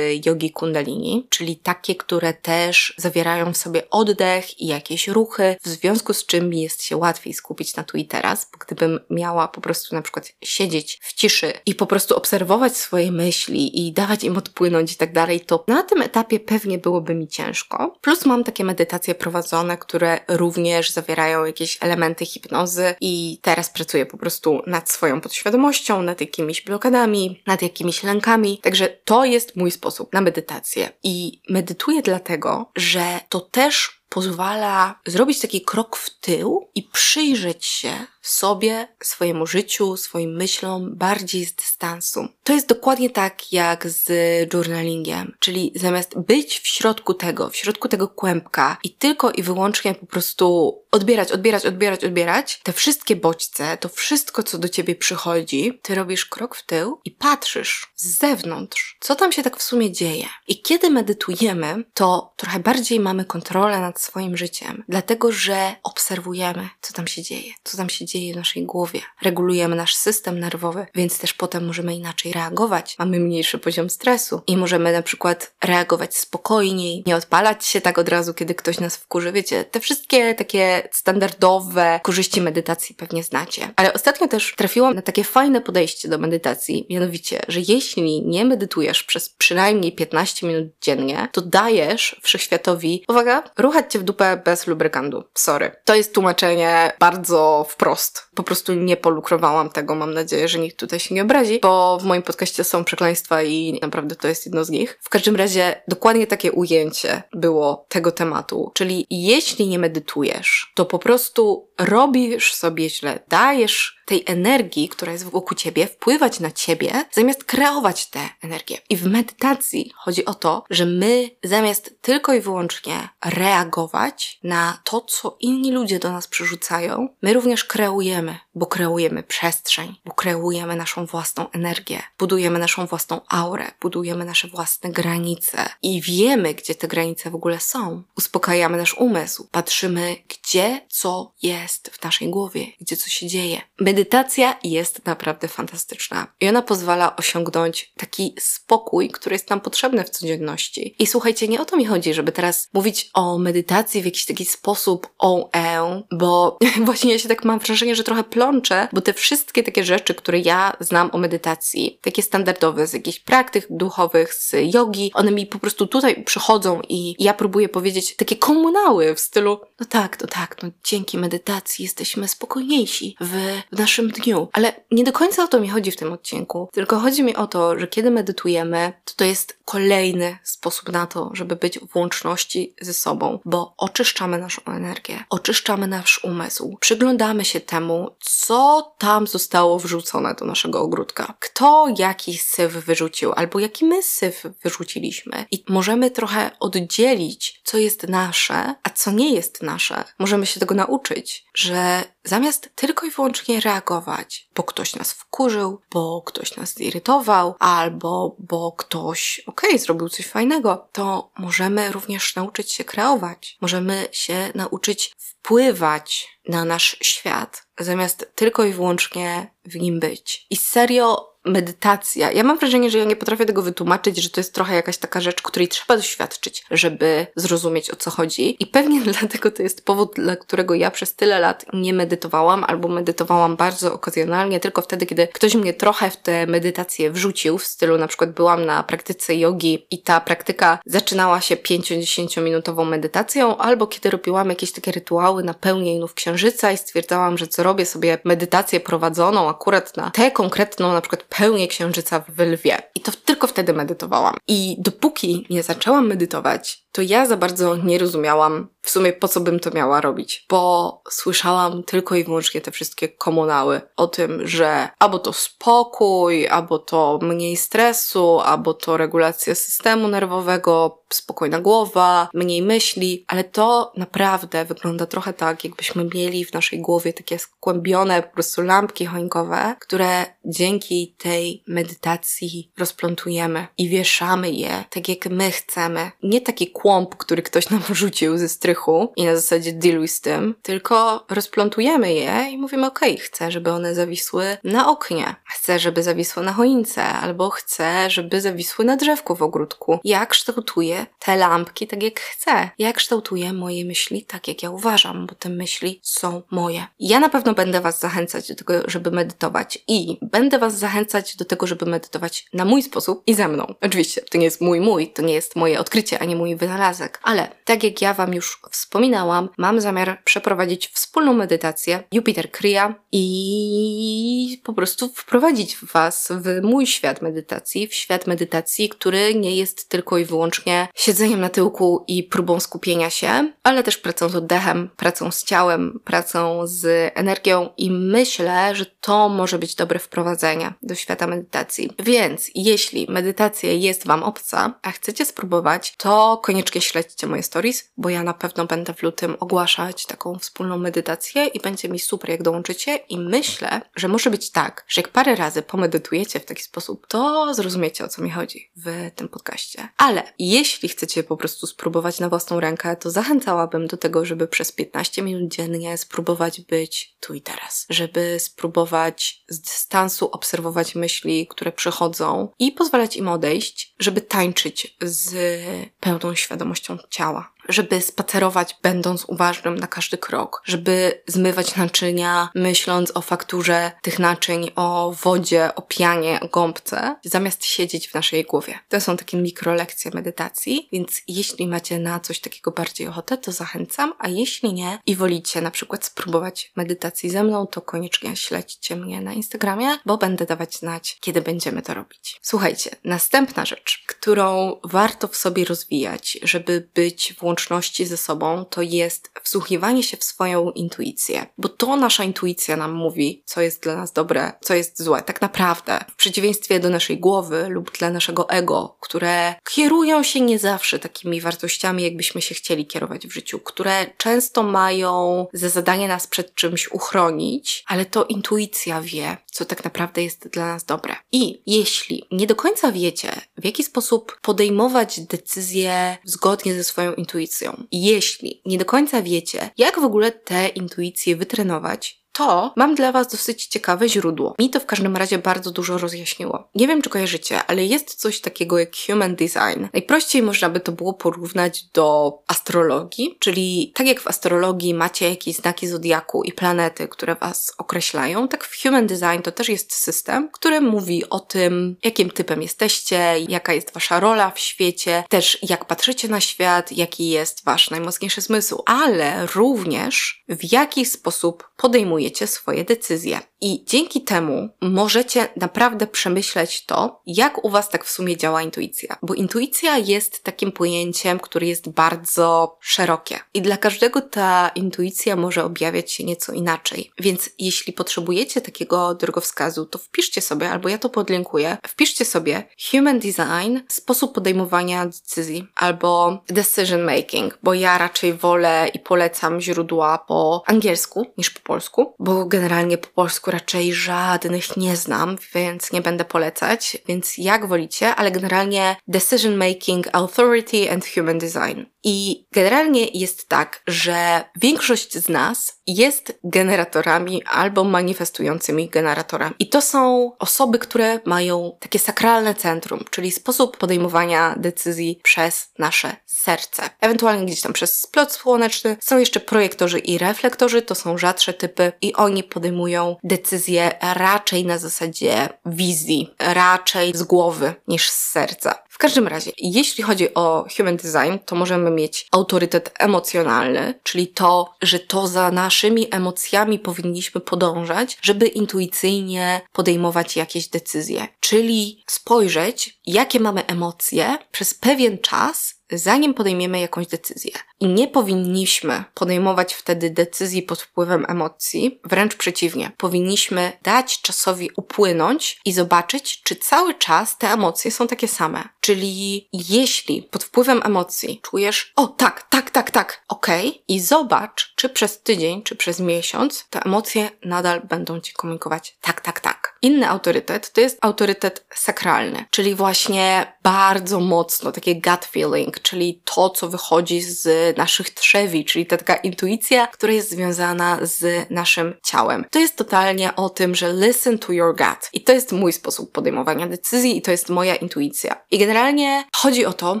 jogi 0.26 0.50
kundalini, 0.50 1.26
czyli 1.30 1.56
takie, 1.56 1.94
które 1.94 2.34
też 2.34 2.94
zawierają 2.96 3.52
w 3.52 3.56
sobie 3.56 3.90
oddech 3.90 4.60
i 4.60 4.66
jakieś 4.66 4.97
ruchy, 5.06 5.56
w 5.64 5.68
związku 5.68 6.14
z 6.14 6.26
czym 6.26 6.54
jest 6.54 6.82
się 6.82 6.96
łatwiej 6.96 7.34
skupić 7.34 7.76
na 7.76 7.84
tu 7.84 7.96
i 7.96 8.04
teraz, 8.04 8.50
bo 8.52 8.58
gdybym 8.58 9.00
miała 9.10 9.48
po 9.48 9.60
prostu 9.60 9.94
na 9.94 10.02
przykład 10.02 10.32
siedzieć 10.42 11.00
w 11.02 11.12
ciszy 11.12 11.52
i 11.66 11.74
po 11.74 11.86
prostu 11.86 12.16
obserwować 12.16 12.76
swoje 12.76 13.12
myśli 13.12 13.86
i 13.86 13.92
dawać 13.92 14.24
im 14.24 14.36
odpłynąć 14.36 14.92
i 14.92 14.96
tak 14.96 15.12
dalej, 15.12 15.40
to 15.40 15.64
na 15.68 15.82
tym 15.82 16.02
etapie 16.02 16.40
pewnie 16.40 16.78
byłoby 16.78 17.14
mi 17.14 17.28
ciężko. 17.28 17.96
Plus 18.00 18.26
mam 18.26 18.44
takie 18.44 18.64
medytacje 18.64 19.14
prowadzone, 19.14 19.78
które 19.78 20.20
również 20.28 20.90
zawierają 20.90 21.44
jakieś 21.44 21.78
elementy 21.80 22.26
hipnozy 22.26 22.94
i 23.00 23.38
teraz 23.42 23.70
pracuję 23.70 24.06
po 24.06 24.18
prostu 24.18 24.62
nad 24.66 24.90
swoją 24.90 25.20
podświadomością, 25.20 26.02
nad 26.02 26.20
jakimiś 26.20 26.62
blokadami, 26.62 27.42
nad 27.46 27.62
jakimiś 27.62 28.02
lękami. 28.02 28.58
Także 28.62 28.88
to 29.04 29.24
jest 29.24 29.56
mój 29.56 29.70
sposób 29.70 30.12
na 30.12 30.20
medytację. 30.20 30.90
I 31.02 31.40
medytuję 31.48 32.02
dlatego, 32.02 32.70
że 32.76 33.20
to 33.28 33.40
też 33.40 33.97
pozwala 34.08 35.00
zrobić 35.06 35.40
taki 35.40 35.60
krok 35.60 35.96
w 35.96 36.10
tył 36.20 36.68
i 36.74 36.82
przyjrzeć 36.82 37.66
się 37.66 38.06
sobie, 38.30 38.88
swojemu 39.02 39.46
życiu, 39.46 39.96
swoim 39.96 40.36
myślom 40.36 40.94
bardziej 40.94 41.46
z 41.46 41.54
dystansu. 41.54 42.28
To 42.44 42.52
jest 42.52 42.68
dokładnie 42.68 43.10
tak 43.10 43.52
jak 43.52 43.88
z 43.88 44.08
journalingiem, 44.54 45.36
czyli 45.38 45.72
zamiast 45.74 46.18
być 46.18 46.60
w 46.60 46.66
środku 46.66 47.14
tego, 47.14 47.50
w 47.50 47.56
środku 47.56 47.88
tego 47.88 48.08
kłębka 48.08 48.76
i 48.84 48.90
tylko 48.90 49.30
i 49.30 49.42
wyłącznie 49.42 49.94
po 49.94 50.06
prostu 50.06 50.78
odbierać, 50.90 51.32
odbierać, 51.32 51.66
odbierać, 51.66 52.04
odbierać, 52.04 52.60
te 52.62 52.72
wszystkie 52.72 53.16
bodźce, 53.16 53.76
to 53.76 53.88
wszystko, 53.88 54.42
co 54.42 54.58
do 54.58 54.68
ciebie 54.68 54.94
przychodzi, 54.94 55.78
ty 55.82 55.94
robisz 55.94 56.26
krok 56.26 56.56
w 56.56 56.66
tył 56.66 57.00
i 57.04 57.10
patrzysz 57.10 57.86
z 57.96 58.18
zewnątrz, 58.18 58.96
co 59.00 59.14
tam 59.14 59.32
się 59.32 59.42
tak 59.42 59.56
w 59.56 59.62
sumie 59.62 59.92
dzieje. 59.92 60.26
I 60.48 60.62
kiedy 60.62 60.90
medytujemy, 60.90 61.84
to 61.94 62.32
trochę 62.36 62.60
bardziej 62.60 63.00
mamy 63.00 63.24
kontrolę 63.24 63.80
nad 63.80 64.00
swoim 64.00 64.36
życiem, 64.36 64.84
dlatego 64.88 65.32
że 65.32 65.74
obserwujemy, 65.82 66.68
co 66.80 66.92
tam 66.92 67.06
się 67.06 67.22
dzieje, 67.22 67.52
co 67.64 67.76
tam 67.76 67.90
się 67.90 68.04
dzieje 68.18 68.32
w 68.32 68.36
naszej 68.36 68.64
głowie. 68.64 69.00
Regulujemy 69.22 69.76
nasz 69.76 69.94
system 69.94 70.40
nerwowy, 70.40 70.86
więc 70.94 71.18
też 71.18 71.34
potem 71.34 71.66
możemy 71.66 71.94
inaczej 71.94 72.32
reagować. 72.32 72.96
Mamy 72.98 73.20
mniejszy 73.20 73.58
poziom 73.58 73.90
stresu 73.90 74.42
i 74.46 74.56
możemy 74.56 74.92
na 74.92 75.02
przykład 75.02 75.52
reagować 75.64 76.16
spokojniej, 76.16 77.02
nie 77.06 77.16
odpalać 77.16 77.66
się 77.66 77.80
tak 77.80 77.98
od 77.98 78.08
razu, 78.08 78.34
kiedy 78.34 78.54
ktoś 78.54 78.80
nas 78.80 78.96
wkurzy. 78.96 79.32
Wiecie, 79.32 79.64
te 79.64 79.80
wszystkie 79.80 80.34
takie 80.34 80.88
standardowe 80.92 82.00
korzyści 82.02 82.40
medytacji 82.40 82.94
pewnie 82.94 83.22
znacie. 83.22 83.70
Ale 83.76 83.92
ostatnio 83.92 84.28
też 84.28 84.54
trafiłam 84.56 84.94
na 84.94 85.02
takie 85.02 85.24
fajne 85.24 85.60
podejście 85.60 86.08
do 86.08 86.18
medytacji, 86.18 86.86
mianowicie, 86.90 87.40
że 87.48 87.60
jeśli 87.68 88.22
nie 88.26 88.44
medytujesz 88.44 89.04
przez 89.04 89.28
przynajmniej 89.28 89.92
15 89.92 90.46
minut 90.46 90.66
dziennie, 90.80 91.28
to 91.32 91.40
dajesz 91.40 92.20
wszechświatowi, 92.22 93.04
uwaga, 93.08 93.42
ruchać 93.58 93.92
cię 93.92 93.98
w 93.98 94.02
dupę 94.02 94.42
bez 94.44 94.66
lubrykantu. 94.66 95.24
Sorry. 95.34 95.72
To 95.84 95.94
jest 95.94 96.14
tłumaczenie 96.14 96.92
bardzo 96.98 97.66
wprost. 97.68 97.97
Po 98.34 98.42
prostu 98.42 98.74
nie 98.74 98.96
polukrowałam 98.96 99.70
tego. 99.70 99.94
Mam 99.94 100.14
nadzieję, 100.14 100.48
że 100.48 100.58
nikt 100.58 100.78
tutaj 100.78 101.00
się 101.00 101.14
nie 101.14 101.22
obrazi, 101.22 101.58
bo 101.62 101.98
w 101.98 102.04
moim 102.04 102.22
podcaście 102.22 102.64
są 102.64 102.84
przekleństwa 102.84 103.42
i 103.42 103.78
naprawdę 103.82 104.16
to 104.16 104.28
jest 104.28 104.46
jedno 104.46 104.64
z 104.64 104.70
nich. 104.70 104.98
W 105.02 105.08
każdym 105.08 105.36
razie 105.36 105.82
dokładnie 105.88 106.26
takie 106.26 106.52
ujęcie 106.52 107.22
było 107.32 107.86
tego 107.88 108.12
tematu. 108.12 108.70
Czyli 108.74 109.06
jeśli 109.10 109.68
nie 109.68 109.78
medytujesz, 109.78 110.72
to 110.74 110.84
po 110.84 110.98
prostu 110.98 111.68
robisz 111.78 112.54
sobie 112.54 112.90
źle, 112.90 113.20
dajesz 113.28 113.97
tej 114.08 114.24
energii, 114.26 114.88
która 114.88 115.12
jest 115.12 115.24
wokół 115.24 115.56
ciebie, 115.56 115.86
wpływać 115.86 116.40
na 116.40 116.50
ciebie, 116.50 117.04
zamiast 117.12 117.44
kreować 117.44 118.06
tę 118.06 118.20
energię. 118.42 118.78
I 118.88 118.96
w 118.96 119.06
medytacji 119.06 119.92
chodzi 119.96 120.24
o 120.24 120.34
to, 120.34 120.64
że 120.70 120.86
my 120.86 121.30
zamiast 121.44 121.94
tylko 122.02 122.34
i 122.34 122.40
wyłącznie 122.40 123.08
reagować 123.24 124.38
na 124.42 124.78
to, 124.84 125.00
co 125.00 125.36
inni 125.40 125.72
ludzie 125.72 125.98
do 125.98 126.12
nas 126.12 126.26
przyrzucają, 126.26 127.08
my 127.22 127.32
również 127.32 127.64
kreujemy, 127.64 128.38
bo 128.54 128.66
kreujemy 128.66 129.22
przestrzeń, 129.22 129.94
bo 130.04 130.12
kreujemy 130.12 130.76
naszą 130.76 131.06
własną 131.06 131.50
energię, 131.50 132.02
budujemy 132.18 132.58
naszą 132.58 132.86
własną 132.86 133.20
aurę, 133.28 133.70
budujemy 133.80 134.24
nasze 134.24 134.48
własne 134.48 134.90
granice 134.90 135.70
i 135.82 136.02
wiemy, 136.02 136.54
gdzie 136.54 136.74
te 136.74 136.88
granice 136.88 137.30
w 137.30 137.34
ogóle 137.34 137.60
są. 137.60 138.02
Uspokajamy 138.16 138.76
nasz 138.76 138.94
umysł, 138.94 139.48
patrzymy, 139.50 140.16
gdzie 140.28 140.86
co 140.88 141.32
jest 141.42 141.90
w 141.92 142.02
naszej 142.02 142.30
głowie, 142.30 142.66
gdzie 142.80 142.96
co 142.96 143.10
się 143.10 143.26
dzieje. 143.26 143.60
My 143.80 143.97
Medytacja 143.98 144.58
jest 144.64 145.06
naprawdę 145.06 145.48
fantastyczna 145.48 146.26
i 146.40 146.48
ona 146.48 146.62
pozwala 146.62 147.16
osiągnąć 147.16 147.92
taki 147.96 148.34
spokój, 148.38 149.10
który 149.10 149.34
jest 149.34 149.50
nam 149.50 149.60
potrzebny 149.60 150.04
w 150.04 150.10
codzienności. 150.10 150.94
I 150.98 151.06
słuchajcie, 151.06 151.48
nie 151.48 151.60
o 151.60 151.64
to 151.64 151.76
mi 151.76 151.86
chodzi, 151.86 152.14
żeby 152.14 152.32
teraz 152.32 152.68
mówić 152.72 153.10
o 153.14 153.38
medytacji 153.38 154.02
w 154.02 154.04
jakiś 154.04 154.26
taki 154.26 154.44
sposób 154.44 155.08
o 155.18 155.50
e, 155.56 156.02
bo 156.12 156.58
właśnie 156.86 157.12
ja 157.12 157.18
się 157.18 157.28
tak 157.28 157.44
mam 157.44 157.58
wrażenie, 157.58 157.96
że 157.96 158.04
trochę 158.04 158.24
plączę, 158.24 158.88
bo 158.92 159.00
te 159.00 159.12
wszystkie 159.12 159.62
takie 159.62 159.84
rzeczy, 159.84 160.14
które 160.14 160.38
ja 160.38 160.76
znam 160.80 161.10
o 161.12 161.18
medytacji, 161.18 161.98
takie 162.02 162.22
standardowe 162.22 162.86
z 162.86 162.92
jakichś 162.92 163.20
praktyk 163.20 163.66
duchowych, 163.70 164.34
z 164.34 164.54
jogi, 164.74 165.10
one 165.14 165.30
mi 165.30 165.46
po 165.46 165.58
prostu 165.58 165.86
tutaj 165.86 166.24
przychodzą 166.24 166.80
i 166.88 167.24
ja 167.24 167.34
próbuję 167.34 167.68
powiedzieć 167.68 168.16
takie 168.16 168.36
komunały 168.36 169.14
w 169.14 169.20
stylu, 169.20 169.60
no 169.80 169.86
tak, 169.86 170.16
to 170.16 170.26
tak, 170.26 170.62
no 170.62 170.70
dzięki 170.84 171.18
medytacji 171.18 171.82
jesteśmy 171.82 172.28
spokojniejsi 172.28 173.16
w, 173.20 173.32
w 173.72 173.78
naszym 173.78 173.87
dniu. 173.96 174.48
Ale 174.52 174.72
nie 174.90 175.04
do 175.04 175.12
końca 175.12 175.44
o 175.44 175.48
to 175.48 175.60
mi 175.60 175.68
chodzi 175.68 175.90
w 175.90 175.96
tym 175.96 176.12
odcinku, 176.12 176.68
tylko 176.72 176.98
chodzi 176.98 177.22
mi 177.22 177.36
o 177.36 177.46
to, 177.46 177.78
że 177.78 177.86
kiedy 177.86 178.10
medytujemy, 178.10 178.92
to 179.04 179.14
to 179.16 179.24
jest 179.24 179.57
kolejny 179.68 180.38
sposób 180.42 180.88
na 180.88 181.06
to, 181.06 181.30
żeby 181.32 181.56
być 181.56 181.78
w 181.78 181.96
łączności 181.96 182.74
ze 182.80 182.94
sobą, 182.94 183.38
bo 183.44 183.74
oczyszczamy 183.76 184.38
naszą 184.38 184.62
energię, 184.64 185.24
oczyszczamy 185.30 185.86
nasz 185.86 186.24
umysł, 186.24 186.76
przyglądamy 186.80 187.44
się 187.44 187.60
temu, 187.60 188.16
co 188.20 188.92
tam 188.98 189.26
zostało 189.26 189.78
wrzucone 189.78 190.34
do 190.34 190.44
naszego 190.44 190.80
ogródka. 190.80 191.34
Kto 191.40 191.86
jaki 191.98 192.38
syf 192.38 192.72
wyrzucił, 192.72 193.32
albo 193.32 193.58
jaki 193.58 193.84
my 193.84 194.02
syf 194.02 194.42
wyrzuciliśmy. 194.62 195.46
I 195.50 195.64
możemy 195.68 196.10
trochę 196.10 196.50
oddzielić, 196.60 197.60
co 197.64 197.78
jest 197.78 198.08
nasze, 198.08 198.74
a 198.82 198.90
co 198.90 199.10
nie 199.10 199.34
jest 199.34 199.62
nasze. 199.62 200.04
Możemy 200.18 200.46
się 200.46 200.60
tego 200.60 200.74
nauczyć, 200.74 201.44
że 201.54 202.04
zamiast 202.24 202.70
tylko 202.74 203.06
i 203.06 203.10
wyłącznie 203.10 203.60
reagować, 203.60 204.48
bo 204.56 204.62
ktoś 204.62 204.96
nas 204.96 205.12
wkurzył, 205.12 205.80
bo 205.92 206.22
ktoś 206.26 206.56
nas 206.56 206.74
zirytował, 206.74 207.54
albo 207.58 208.36
bo 208.38 208.72
ktoś, 208.72 209.42
okej, 209.58 209.70
okay, 209.70 209.78
zrobił 209.78 210.08
coś 210.08 210.26
fajnego, 210.26 210.88
to 210.92 211.30
możemy 211.38 211.92
również 211.92 212.36
nauczyć 212.36 212.72
się 212.72 212.84
kreować. 212.84 213.56
Możemy 213.60 214.08
się 214.12 214.52
nauczyć 214.54 215.14
wpływać 215.18 216.38
na 216.48 216.64
nasz 216.64 216.96
świat, 217.02 217.66
zamiast 217.78 218.32
tylko 218.34 218.64
i 218.64 218.72
wyłącznie 218.72 219.54
w 219.64 219.74
nim 219.76 220.00
być. 220.00 220.46
I 220.50 220.56
serio 220.56 221.34
medytacja. 221.44 222.32
Ja 222.32 222.42
mam 222.44 222.58
wrażenie, 222.58 222.90
że 222.90 222.98
ja 222.98 223.04
nie 223.04 223.16
potrafię 223.16 223.46
tego 223.46 223.62
wytłumaczyć, 223.62 224.16
że 224.16 224.30
to 224.30 224.40
jest 224.40 224.54
trochę 224.54 224.74
jakaś 224.74 224.98
taka 224.98 225.20
rzecz, 225.20 225.42
której 225.42 225.68
trzeba 225.68 225.96
doświadczyć, 225.96 226.64
żeby 226.70 227.26
zrozumieć 227.36 227.90
o 227.90 227.96
co 227.96 228.10
chodzi. 228.10 228.56
I 228.62 228.66
pewnie 228.66 229.00
dlatego 229.12 229.50
to 229.50 229.62
jest 229.62 229.84
powód, 229.84 230.12
dla 230.14 230.36
którego 230.36 230.74
ja 230.74 230.90
przez 230.90 231.14
tyle 231.14 231.38
lat 231.40 231.66
nie 231.72 231.94
medytowałam, 231.94 232.64
albo 232.64 232.88
medytowałam 232.88 233.56
bardzo 233.56 233.94
okazjonalnie, 233.94 234.60
tylko 234.60 234.82
wtedy, 234.82 235.06
kiedy 235.06 235.28
ktoś 235.28 235.54
mnie 235.54 235.74
trochę 235.74 236.10
w 236.10 236.16
tę 236.16 236.46
medytację 236.46 237.10
wrzucił, 237.10 237.58
w 237.58 237.66
stylu 237.66 237.98
na 237.98 238.08
przykład 238.08 238.32
byłam 238.32 238.66
na 238.66 238.82
praktyce 238.82 239.36
jogi 239.36 239.86
i 239.90 240.02
ta 240.02 240.20
praktyka 240.20 240.78
zaczynała 240.86 241.40
się 241.40 241.56
5-10 241.56 242.42
minutową 242.42 242.84
medytacją, 242.84 243.56
albo 243.56 243.86
kiedy 243.86 244.10
robiłam 244.10 244.48
jakieś 244.48 244.72
takie 244.72 244.92
rytuały 244.92 245.44
na 245.44 245.54
pełnię 245.54 245.98
nów 245.98 246.14
księżyca 246.14 246.72
i 246.72 246.76
stwierdzałam, 246.76 247.38
że 247.38 247.46
co 247.46 247.62
robię 247.62 247.86
sobie 247.86 248.18
medytację 248.24 248.80
prowadzoną 248.80 249.48
akurat 249.48 249.96
na 249.96 250.10
tę 250.10 250.30
konkretną 250.30 250.92
na 250.92 251.00
przykład 251.00 251.22
pełnię 251.38 251.68
księżyca 251.68 252.24
w 252.28 252.40
lwie. 252.40 252.78
I 252.94 253.00
to 253.00 253.12
tylko 253.24 253.46
wtedy 253.46 253.72
medytowałam. 253.72 254.34
I 254.48 254.76
dopóki 254.78 255.46
nie 255.50 255.62
zaczęłam 255.62 256.06
medytować, 256.06 256.84
to 256.92 257.02
ja 257.02 257.26
za 257.26 257.36
bardzo 257.36 257.76
nie 257.76 257.98
rozumiałam 257.98 258.68
w 258.88 258.90
sumie 258.90 259.12
po 259.12 259.28
co 259.28 259.40
bym 259.40 259.60
to 259.60 259.70
miała 259.70 260.00
robić, 260.00 260.46
bo 260.48 261.02
słyszałam 261.10 261.82
tylko 261.82 262.14
i 262.14 262.24
wyłącznie 262.24 262.60
te 262.60 262.70
wszystkie 262.70 263.08
komunały 263.08 263.80
o 263.96 264.06
tym, 264.06 264.46
że 264.46 264.88
albo 264.98 265.18
to 265.18 265.32
spokój, 265.32 266.48
albo 266.48 266.78
to 266.78 267.18
mniej 267.22 267.56
stresu, 267.56 268.40
albo 268.40 268.74
to 268.74 268.96
regulacja 268.96 269.54
systemu 269.54 270.08
nerwowego, 270.08 271.02
spokojna 271.10 271.60
głowa, 271.60 272.28
mniej 272.34 272.62
myśli, 272.62 273.24
ale 273.26 273.44
to 273.44 273.92
naprawdę 273.96 274.64
wygląda 274.64 275.06
trochę 275.06 275.32
tak, 275.32 275.64
jakbyśmy 275.64 276.08
mieli 276.14 276.44
w 276.44 276.52
naszej 276.52 276.80
głowie 276.80 277.12
takie 277.12 277.38
skłębione 277.38 278.22
po 278.22 278.34
prostu 278.34 278.62
lampki 278.62 279.06
choinkowe, 279.06 279.76
które 279.80 280.26
dzięki 280.44 281.14
tej 281.18 281.62
medytacji 281.66 282.72
rozplątujemy 282.78 283.66
i 283.78 283.88
wieszamy 283.88 284.50
je 284.50 284.84
tak 284.90 285.08
jak 285.08 285.26
my 285.26 285.50
chcemy. 285.50 286.10
Nie 286.22 286.40
taki 286.40 286.70
kłąb, 286.70 287.16
który 287.16 287.42
ktoś 287.42 287.70
nam 287.70 287.82
rzucił 287.94 288.38
ze 288.38 288.48
strychu 288.48 288.77
i 289.16 289.24
na 289.24 289.36
zasadzie 289.36 289.72
dealuj 289.72 290.08
z 290.08 290.20
tym, 290.20 290.54
tylko 290.62 291.24
rozplątujemy 291.30 292.14
je 292.14 292.50
i 292.50 292.58
mówimy 292.58 292.86
okej, 292.86 293.18
chcę, 293.18 293.50
żeby 293.50 293.70
one 293.70 293.94
zawisły 293.94 294.56
na 294.64 294.90
oknie, 294.90 295.34
chcę, 295.44 295.78
żeby 295.78 296.02
zawisły 296.02 296.42
na 296.42 296.52
choince, 296.52 297.04
albo 297.04 297.50
chcę, 297.50 298.10
żeby 298.10 298.40
zawisły 298.40 298.84
na 298.84 298.96
drzewku 298.96 299.36
w 299.36 299.42
ogródku. 299.42 299.98
Ja 300.04 300.26
kształtuję 300.26 301.06
te 301.18 301.36
lampki 301.36 301.86
tak 301.86 302.02
jak 302.02 302.20
chcę. 302.20 302.70
Ja 302.78 302.92
kształtuję 302.92 303.52
moje 303.52 303.84
myśli 303.84 304.24
tak 304.24 304.48
jak 304.48 304.62
ja 304.62 304.70
uważam, 304.70 305.26
bo 305.26 305.34
te 305.34 305.48
myśli 305.48 306.00
są 306.02 306.42
moje. 306.50 306.86
Ja 307.00 307.20
na 307.20 307.28
pewno 307.28 307.54
będę 307.54 307.80
Was 307.80 308.00
zachęcać 308.00 308.48
do 308.48 308.54
tego, 308.54 308.74
żeby 308.86 309.10
medytować 309.10 309.78
i 309.88 310.18
będę 310.22 310.58
Was 310.58 310.78
zachęcać 310.78 311.36
do 311.36 311.44
tego, 311.44 311.66
żeby 311.66 311.86
medytować 311.86 312.46
na 312.52 312.64
mój 312.64 312.82
sposób 312.82 313.22
i 313.26 313.34
ze 313.34 313.48
mną. 313.48 313.74
Oczywiście, 313.80 314.20
to 314.20 314.38
nie 314.38 314.44
jest 314.44 314.60
mój 314.60 314.80
mój, 314.80 315.08
to 315.10 315.22
nie 315.22 315.34
jest 315.34 315.56
moje 315.56 315.80
odkrycie, 315.80 316.18
ani 316.18 316.36
mój 316.36 316.56
wynalazek, 316.56 317.20
ale 317.22 317.48
tak 317.64 317.84
jak 317.84 318.02
ja 318.02 318.14
Wam 318.14 318.34
już 318.34 318.57
wspominałam, 318.70 319.48
mam 319.58 319.80
zamiar 319.80 320.22
przeprowadzić 320.24 320.88
wspólną 320.88 321.32
medytację 321.32 322.02
Jupiter 322.12 322.50
Kriya 322.50 322.94
i 323.12 324.60
po 324.64 324.72
prostu 324.72 325.08
wprowadzić 325.08 325.76
Was 325.92 326.28
w 326.30 326.62
mój 326.62 326.86
świat 326.86 327.22
medytacji, 327.22 327.88
w 327.88 327.94
świat 327.94 328.26
medytacji, 328.26 328.88
który 328.88 329.34
nie 329.34 329.56
jest 329.56 329.88
tylko 329.88 330.18
i 330.18 330.24
wyłącznie 330.24 330.88
siedzeniem 330.94 331.40
na 331.40 331.48
tyłku 331.48 332.04
i 332.08 332.22
próbą 332.22 332.60
skupienia 332.60 333.10
się, 333.10 333.52
ale 333.62 333.82
też 333.82 333.98
pracą 333.98 334.28
z 334.28 334.36
oddechem, 334.36 334.90
pracą 334.96 335.30
z 335.30 335.44
ciałem, 335.44 336.00
pracą 336.04 336.66
z 336.66 337.12
energią 337.14 337.68
i 337.76 337.90
myślę, 337.90 338.74
że 338.74 338.86
to 338.86 339.28
może 339.28 339.58
być 339.58 339.74
dobre 339.74 339.98
wprowadzenie 339.98 340.72
do 340.82 340.94
świata 340.94 341.26
medytacji. 341.26 341.90
Więc 341.98 342.50
jeśli 342.54 343.06
medytacja 343.08 343.72
jest 343.72 344.06
Wam 344.06 344.22
obca, 344.22 344.74
a 344.82 344.90
chcecie 344.90 345.24
spróbować, 345.24 345.94
to 345.96 346.40
koniecznie 346.42 346.80
śledźcie 346.80 347.26
moje 347.26 347.42
stories, 347.42 347.90
bo 347.96 348.08
ja 348.08 348.22
na 348.22 348.34
pewno 348.34 348.47
będę 348.68 348.94
w 348.94 349.02
lutym 349.02 349.36
ogłaszać 349.40 350.06
taką 350.06 350.38
wspólną 350.38 350.78
medytację 350.78 351.46
i 351.46 351.60
będzie 351.60 351.88
mi 351.88 351.98
super, 351.98 352.30
jak 352.30 352.42
dołączycie 352.42 352.96
i 352.96 353.18
myślę, 353.18 353.80
że 353.96 354.08
może 354.08 354.30
być 354.30 354.50
tak, 354.50 354.84
że 354.88 355.00
jak 355.00 355.10
parę 355.10 355.34
razy 355.34 355.62
pomedytujecie 355.62 356.40
w 356.40 356.44
taki 356.44 356.62
sposób, 356.62 357.06
to 357.06 357.54
zrozumiecie, 357.54 358.04
o 358.04 358.08
co 358.08 358.22
mi 358.22 358.30
chodzi 358.30 358.70
w 358.76 359.10
tym 359.14 359.28
podcaście. 359.28 359.88
Ale 359.96 360.22
jeśli 360.38 360.88
chcecie 360.88 361.22
po 361.22 361.36
prostu 361.36 361.66
spróbować 361.66 362.20
na 362.20 362.28
własną 362.28 362.60
rękę, 362.60 362.96
to 362.96 363.10
zachęcałabym 363.10 363.86
do 363.86 363.96
tego, 363.96 364.24
żeby 364.24 364.48
przez 364.48 364.72
15 364.72 365.22
minut 365.22 365.50
dziennie 365.50 365.98
spróbować 365.98 366.60
być 366.60 367.16
tu 367.20 367.34
i 367.34 367.40
teraz. 367.40 367.86
Żeby 367.90 368.36
spróbować 368.38 369.44
z 369.48 369.60
dystansu 369.60 370.30
obserwować 370.30 370.94
myśli, 370.94 371.46
które 371.46 371.72
przychodzą 371.72 372.48
i 372.58 372.72
pozwalać 372.72 373.16
im 373.16 373.28
odejść, 373.28 373.94
żeby 373.98 374.20
tańczyć 374.20 374.96
z 375.02 375.60
pełną 376.00 376.34
świadomością 376.34 376.98
ciała 377.10 377.52
żeby 377.68 378.00
spacerować 378.00 378.76
będąc 378.82 379.24
uważnym 379.24 379.78
na 379.78 379.86
każdy 379.86 380.18
krok, 380.18 380.62
żeby 380.64 381.22
zmywać 381.26 381.76
naczynia 381.76 382.48
myśląc 382.54 383.16
o 383.16 383.20
fakturze 383.20 383.92
tych 384.02 384.18
naczyń, 384.18 384.70
o 384.76 385.14
wodzie, 385.22 385.74
o 385.74 385.82
pianie, 385.82 386.40
o 386.40 386.48
gąbce, 386.48 387.16
zamiast 387.24 387.64
siedzieć 387.64 388.08
w 388.08 388.14
naszej 388.14 388.44
głowie. 388.44 388.78
To 388.88 389.00
są 389.00 389.16
takie 389.16 389.36
mikrolekcje 389.36 390.10
medytacji, 390.14 390.88
więc 390.92 391.22
jeśli 391.28 391.68
macie 391.68 391.98
na 391.98 392.20
coś 392.20 392.40
takiego 392.40 392.70
bardziej 392.70 393.08
ochotę, 393.08 393.38
to 393.38 393.52
zachęcam, 393.52 394.12
a 394.18 394.28
jeśli 394.28 394.74
nie 394.74 394.98
i 395.06 395.16
wolicie 395.16 395.60
na 395.60 395.70
przykład 395.70 396.04
spróbować 396.04 396.72
medytacji 396.76 397.30
ze 397.30 397.44
mną, 397.44 397.66
to 397.66 397.80
koniecznie 397.80 398.36
śledźcie 398.36 398.96
mnie 398.96 399.20
na 399.20 399.32
Instagramie, 399.32 399.98
bo 400.06 400.18
będę 400.18 400.46
dawać 400.46 400.76
znać, 400.76 401.18
kiedy 401.20 401.42
będziemy 401.42 401.82
to 401.82 401.94
robić. 401.94 402.38
Słuchajcie, 402.42 402.90
następna 403.04 403.64
rzecz, 403.64 404.04
którą 404.06 404.76
warto 404.84 405.28
w 405.28 405.36
sobie 405.36 405.64
rozwijać, 405.64 406.38
żeby 406.42 406.88
być 406.94 407.34
włączonym 407.40 407.57
łączności 407.58 408.06
ze 408.06 408.16
sobą, 408.16 408.64
to 408.64 408.82
jest 408.82 409.30
wsłuchiwanie 409.42 410.02
się 410.02 410.16
w 410.16 410.24
swoją 410.24 410.70
intuicję, 410.70 411.46
bo 411.58 411.68
to 411.68 411.96
nasza 411.96 412.24
intuicja 412.24 412.76
nam 412.76 412.92
mówi, 412.92 413.42
co 413.46 413.60
jest 413.60 413.82
dla 413.82 413.96
nas 413.96 414.12
dobre, 414.12 414.52
co 414.60 414.74
jest 414.74 415.02
złe. 415.02 415.22
Tak 415.22 415.40
naprawdę, 415.40 416.04
w 416.10 416.16
przeciwieństwie 416.16 416.80
do 416.80 416.90
naszej 416.90 417.18
głowy 417.18 417.66
lub 417.68 417.98
dla 417.98 418.10
naszego 418.10 418.48
ego, 418.48 418.96
które 419.00 419.54
kierują 419.70 420.22
się 420.22 420.40
nie 420.40 420.58
zawsze 420.58 420.98
takimi 420.98 421.40
wartościami, 421.40 422.02
jakbyśmy 422.02 422.42
się 422.42 422.54
chcieli 422.54 422.86
kierować 422.86 423.26
w 423.26 423.32
życiu, 423.32 423.58
które 423.58 424.06
często 424.16 424.62
mają 424.62 425.46
za 425.52 425.68
zadanie 425.68 426.08
nas 426.08 426.26
przed 426.26 426.54
czymś 426.54 426.92
uchronić, 426.92 427.84
ale 427.86 428.04
to 428.04 428.24
intuicja 428.24 429.00
wie, 429.00 429.36
co 429.52 429.64
tak 429.64 429.84
naprawdę 429.84 430.22
jest 430.22 430.48
dla 430.48 430.66
nas 430.66 430.84
dobre. 430.84 431.16
I 431.32 431.62
jeśli 431.66 432.24
nie 432.32 432.46
do 432.46 432.56
końca 432.56 432.92
wiecie, 432.92 433.40
w 433.56 433.64
jaki 433.64 433.84
sposób 433.84 434.38
podejmować 434.42 435.20
decyzje 435.20 436.16
zgodnie 436.24 436.74
ze 436.74 436.84
swoją 436.84 437.14
intuicją, 437.14 437.47
jeśli 437.92 438.62
nie 438.66 438.78
do 438.78 438.84
końca 438.84 439.22
wiecie, 439.22 439.70
jak 439.78 440.00
w 440.00 440.04
ogóle 440.04 440.32
te 440.32 440.68
intuicje 440.68 441.36
wytrenować, 441.36 442.17
to 442.32 442.72
mam 442.76 442.94
dla 442.94 443.12
Was 443.12 443.28
dosyć 443.28 443.66
ciekawe 443.66 444.08
źródło. 444.08 444.54
Mi 444.58 444.70
to 444.70 444.80
w 444.80 444.86
każdym 444.86 445.16
razie 445.16 445.38
bardzo 445.38 445.70
dużo 445.70 445.98
rozjaśniło. 445.98 446.68
Nie 446.74 446.88
wiem, 446.88 447.02
czy 447.02 447.10
kojarzycie, 447.10 447.64
ale 447.66 447.84
jest 447.84 448.14
coś 448.14 448.40
takiego 448.40 448.78
jak 448.78 448.90
human 449.06 449.36
design. 449.36 449.86
Najprościej 449.92 450.42
można 450.42 450.68
by 450.68 450.80
to 450.80 450.92
było 450.92 451.14
porównać 451.14 451.84
do 451.84 452.38
astrologii, 452.46 453.36
czyli 453.38 453.92
tak 453.94 454.06
jak 454.06 454.20
w 454.20 454.26
astrologii 454.26 454.94
macie 454.94 455.30
jakieś 455.30 455.56
znaki 455.56 455.88
zodiaku 455.88 456.42
i 456.44 456.52
planety, 456.52 457.08
które 457.08 457.34
Was 457.34 457.72
określają, 457.78 458.48
tak 458.48 458.64
w 458.64 458.82
human 458.82 459.06
design 459.06 459.42
to 459.42 459.52
też 459.52 459.68
jest 459.68 459.94
system, 459.94 460.48
który 460.52 460.80
mówi 460.80 461.30
o 461.30 461.40
tym, 461.40 461.96
jakim 462.04 462.30
typem 462.30 462.62
jesteście, 462.62 463.34
jaka 463.48 463.72
jest 463.72 463.94
Wasza 463.94 464.20
rola 464.20 464.50
w 464.50 464.58
świecie, 464.58 465.24
też 465.28 465.58
jak 465.62 465.84
patrzycie 465.84 466.28
na 466.28 466.40
świat, 466.40 466.92
jaki 466.92 467.28
jest 467.28 467.64
Wasz 467.64 467.90
najmocniejszy 467.90 468.40
zmysł, 468.40 468.82
ale 468.86 469.46
również 469.46 470.44
w 470.48 470.72
jaki 470.72 471.06
sposób 471.06 471.68
podejmujecie 471.76 472.17
swoje 472.46 472.84
decyzje. 472.84 473.40
I 473.60 473.84
dzięki 473.86 474.20
temu 474.20 474.68
możecie 474.80 475.48
naprawdę 475.56 476.06
przemyśleć 476.06 476.86
to, 476.86 477.22
jak 477.26 477.64
u 477.64 477.70
Was 477.70 477.88
tak 477.88 478.04
w 478.04 478.10
sumie 478.10 478.36
działa 478.36 478.62
intuicja. 478.62 479.16
Bo 479.22 479.34
intuicja 479.34 479.98
jest 479.98 480.44
takim 480.44 480.72
pojęciem, 480.72 481.40
które 481.40 481.66
jest 481.66 481.88
bardzo 481.88 482.78
szerokie. 482.80 483.40
I 483.54 483.62
dla 483.62 483.76
każdego 483.76 484.20
ta 484.20 484.70
intuicja 484.74 485.36
może 485.36 485.64
objawiać 485.64 486.12
się 486.12 486.24
nieco 486.24 486.52
inaczej. 486.52 487.10
Więc 487.18 487.50
jeśli 487.58 487.92
potrzebujecie 487.92 488.60
takiego 488.60 489.14
drogowskazu, 489.14 489.86
to 489.86 489.98
wpiszcie 489.98 490.40
sobie, 490.40 490.70
albo 490.70 490.88
ja 490.88 490.98
to 490.98 491.08
podlinkuję, 491.08 491.76
wpiszcie 491.86 492.24
sobie 492.24 492.68
human 492.90 493.18
design, 493.18 493.78
sposób 493.88 494.34
podejmowania 494.34 495.06
decyzji, 495.06 495.66
albo 495.74 496.42
decision 496.46 497.02
making, 497.02 497.58
bo 497.62 497.74
ja 497.74 497.98
raczej 497.98 498.34
wolę 498.34 498.88
i 498.94 498.98
polecam 498.98 499.60
źródła 499.60 500.18
po 500.18 500.62
angielsku 500.66 501.26
niż 501.38 501.50
po 501.50 501.60
polsku, 501.60 502.07
bo 502.18 502.46
generalnie 502.46 502.98
po 502.98 503.08
polsku 503.08 503.50
raczej 503.50 503.94
żadnych 503.94 504.76
nie 504.76 504.96
znam, 504.96 505.36
więc 505.54 505.92
nie 505.92 506.00
będę 506.02 506.24
polecać, 506.24 506.98
więc 507.08 507.38
jak 507.38 507.66
wolicie, 507.66 508.14
ale 508.14 508.30
generalnie 508.30 508.96
Decision 509.08 509.56
Making, 509.56 510.08
Authority 510.12 510.92
and 510.92 511.06
Human 511.14 511.38
Design. 511.38 511.84
I 512.04 512.46
generalnie 512.52 513.04
jest 513.04 513.48
tak, 513.48 513.82
że 513.86 514.44
większość 514.56 515.18
z 515.18 515.28
nas 515.28 515.77
jest 515.88 516.38
generatorami 516.44 517.44
albo 517.44 517.84
manifestującymi 517.84 518.88
generatorami. 518.88 519.54
I 519.58 519.68
to 519.68 519.80
są 519.80 520.32
osoby, 520.38 520.78
które 520.78 521.20
mają 521.24 521.76
takie 521.80 521.98
sakralne 521.98 522.54
centrum, 522.54 523.04
czyli 523.10 523.30
sposób 523.30 523.76
podejmowania 523.76 524.54
decyzji 524.56 525.20
przez 525.22 525.70
nasze 525.78 526.16
serce. 526.26 526.90
Ewentualnie 527.00 527.46
gdzieś 527.46 527.60
tam 527.60 527.72
przez 527.72 528.00
splot 528.00 528.32
słoneczny. 528.32 528.96
Są 529.00 529.18
jeszcze 529.18 529.40
projektorzy 529.40 529.98
i 529.98 530.18
reflektorzy, 530.18 530.82
to 530.82 530.94
są 530.94 531.18
rzadsze 531.18 531.52
typy 531.54 531.92
i 532.00 532.14
oni 532.14 532.44
podejmują 532.44 533.16
decyzje 533.24 533.90
raczej 534.14 534.66
na 534.66 534.78
zasadzie 534.78 535.48
wizji, 535.66 536.34
raczej 536.38 537.12
z 537.14 537.22
głowy 537.22 537.74
niż 537.88 538.10
z 538.10 538.30
serca. 538.30 538.82
W 538.98 539.00
każdym 539.00 539.28
razie, 539.28 539.50
jeśli 539.58 540.04
chodzi 540.04 540.34
o 540.34 540.64
human 540.76 540.96
design, 540.96 541.38
to 541.46 541.56
możemy 541.56 541.90
mieć 541.90 542.26
autorytet 542.32 542.90
emocjonalny, 542.98 544.00
czyli 544.02 544.28
to, 544.28 544.74
że 544.82 544.98
to 544.98 545.26
za 545.26 545.50
naszymi 545.50 546.14
emocjami 546.14 546.78
powinniśmy 546.78 547.40
podążać, 547.40 548.18
żeby 548.22 548.46
intuicyjnie 548.46 549.60
podejmować 549.72 550.36
jakieś 550.36 550.68
decyzje. 550.68 551.28
Czyli 551.40 552.04
spojrzeć, 552.06 553.00
jakie 553.06 553.40
mamy 553.40 553.66
emocje 553.66 554.38
przez 554.52 554.74
pewien 554.74 555.18
czas 555.18 555.77
zanim 555.92 556.34
podejmiemy 556.34 556.80
jakąś 556.80 557.06
decyzję. 557.06 557.52
I 557.80 557.86
nie 557.86 558.08
powinniśmy 558.08 559.04
podejmować 559.14 559.74
wtedy 559.74 560.10
decyzji 560.10 560.62
pod 560.62 560.82
wpływem 560.82 561.24
emocji, 561.28 562.00
wręcz 562.04 562.36
przeciwnie. 562.36 562.92
Powinniśmy 562.96 563.72
dać 563.82 564.22
czasowi 564.22 564.70
upłynąć 564.76 565.60
i 565.64 565.72
zobaczyć, 565.72 566.42
czy 566.42 566.56
cały 566.56 566.94
czas 566.94 567.38
te 567.38 567.48
emocje 567.48 567.90
są 567.90 568.06
takie 568.06 568.28
same. 568.28 568.68
Czyli 568.80 569.48
jeśli 569.52 570.22
pod 570.22 570.44
wpływem 570.44 570.80
emocji 570.84 571.40
czujesz, 571.42 571.92
o 571.96 572.06
tak, 572.06 572.42
tak, 572.50 572.70
tak, 572.70 572.90
tak, 572.90 573.24
okej, 573.28 573.68
okay, 573.68 573.82
i 573.88 574.00
zobacz, 574.00 574.72
czy 574.76 574.88
przez 574.88 575.22
tydzień, 575.22 575.62
czy 575.62 575.76
przez 575.76 576.00
miesiąc 576.00 576.66
te 576.70 576.82
emocje 576.84 577.30
nadal 577.44 577.80
będą 577.80 578.20
ci 578.20 578.32
komunikować 578.32 578.96
tak, 579.00 579.20
tak, 579.20 579.40
tak. 579.40 579.67
Inny 579.82 580.08
autorytet 580.08 580.72
to 580.72 580.80
jest 580.80 580.98
autorytet 581.00 581.66
sakralny, 581.74 582.44
czyli 582.50 582.74
właśnie 582.74 583.52
bardzo 583.62 584.20
mocno 584.20 584.72
takie 584.72 584.94
gut 584.94 585.24
feeling, 585.24 585.80
czyli 585.82 586.22
to, 586.24 586.50
co 586.50 586.68
wychodzi 586.68 587.20
z 587.20 587.76
naszych 587.78 588.10
trzewi, 588.10 588.64
czyli 588.64 588.86
ta 588.86 588.96
taka 588.96 589.16
intuicja, 589.16 589.86
która 589.86 590.12
jest 590.12 590.30
związana 590.30 590.98
z 591.02 591.50
naszym 591.50 591.94
ciałem. 592.04 592.44
To 592.50 592.58
jest 592.58 592.76
totalnie 592.76 593.36
o 593.36 593.50
tym, 593.50 593.74
że 593.74 593.92
listen 593.92 594.38
to 594.38 594.52
your 594.52 594.76
gut. 594.76 595.08
I 595.12 595.24
to 595.24 595.32
jest 595.32 595.52
mój 595.52 595.72
sposób 595.72 596.12
podejmowania 596.12 596.66
decyzji 596.66 597.16
i 597.16 597.22
to 597.22 597.30
jest 597.30 597.48
moja 597.48 597.74
intuicja. 597.74 598.44
I 598.50 598.58
generalnie 598.58 599.24
chodzi 599.36 599.66
o 599.66 599.72
to, 599.72 600.00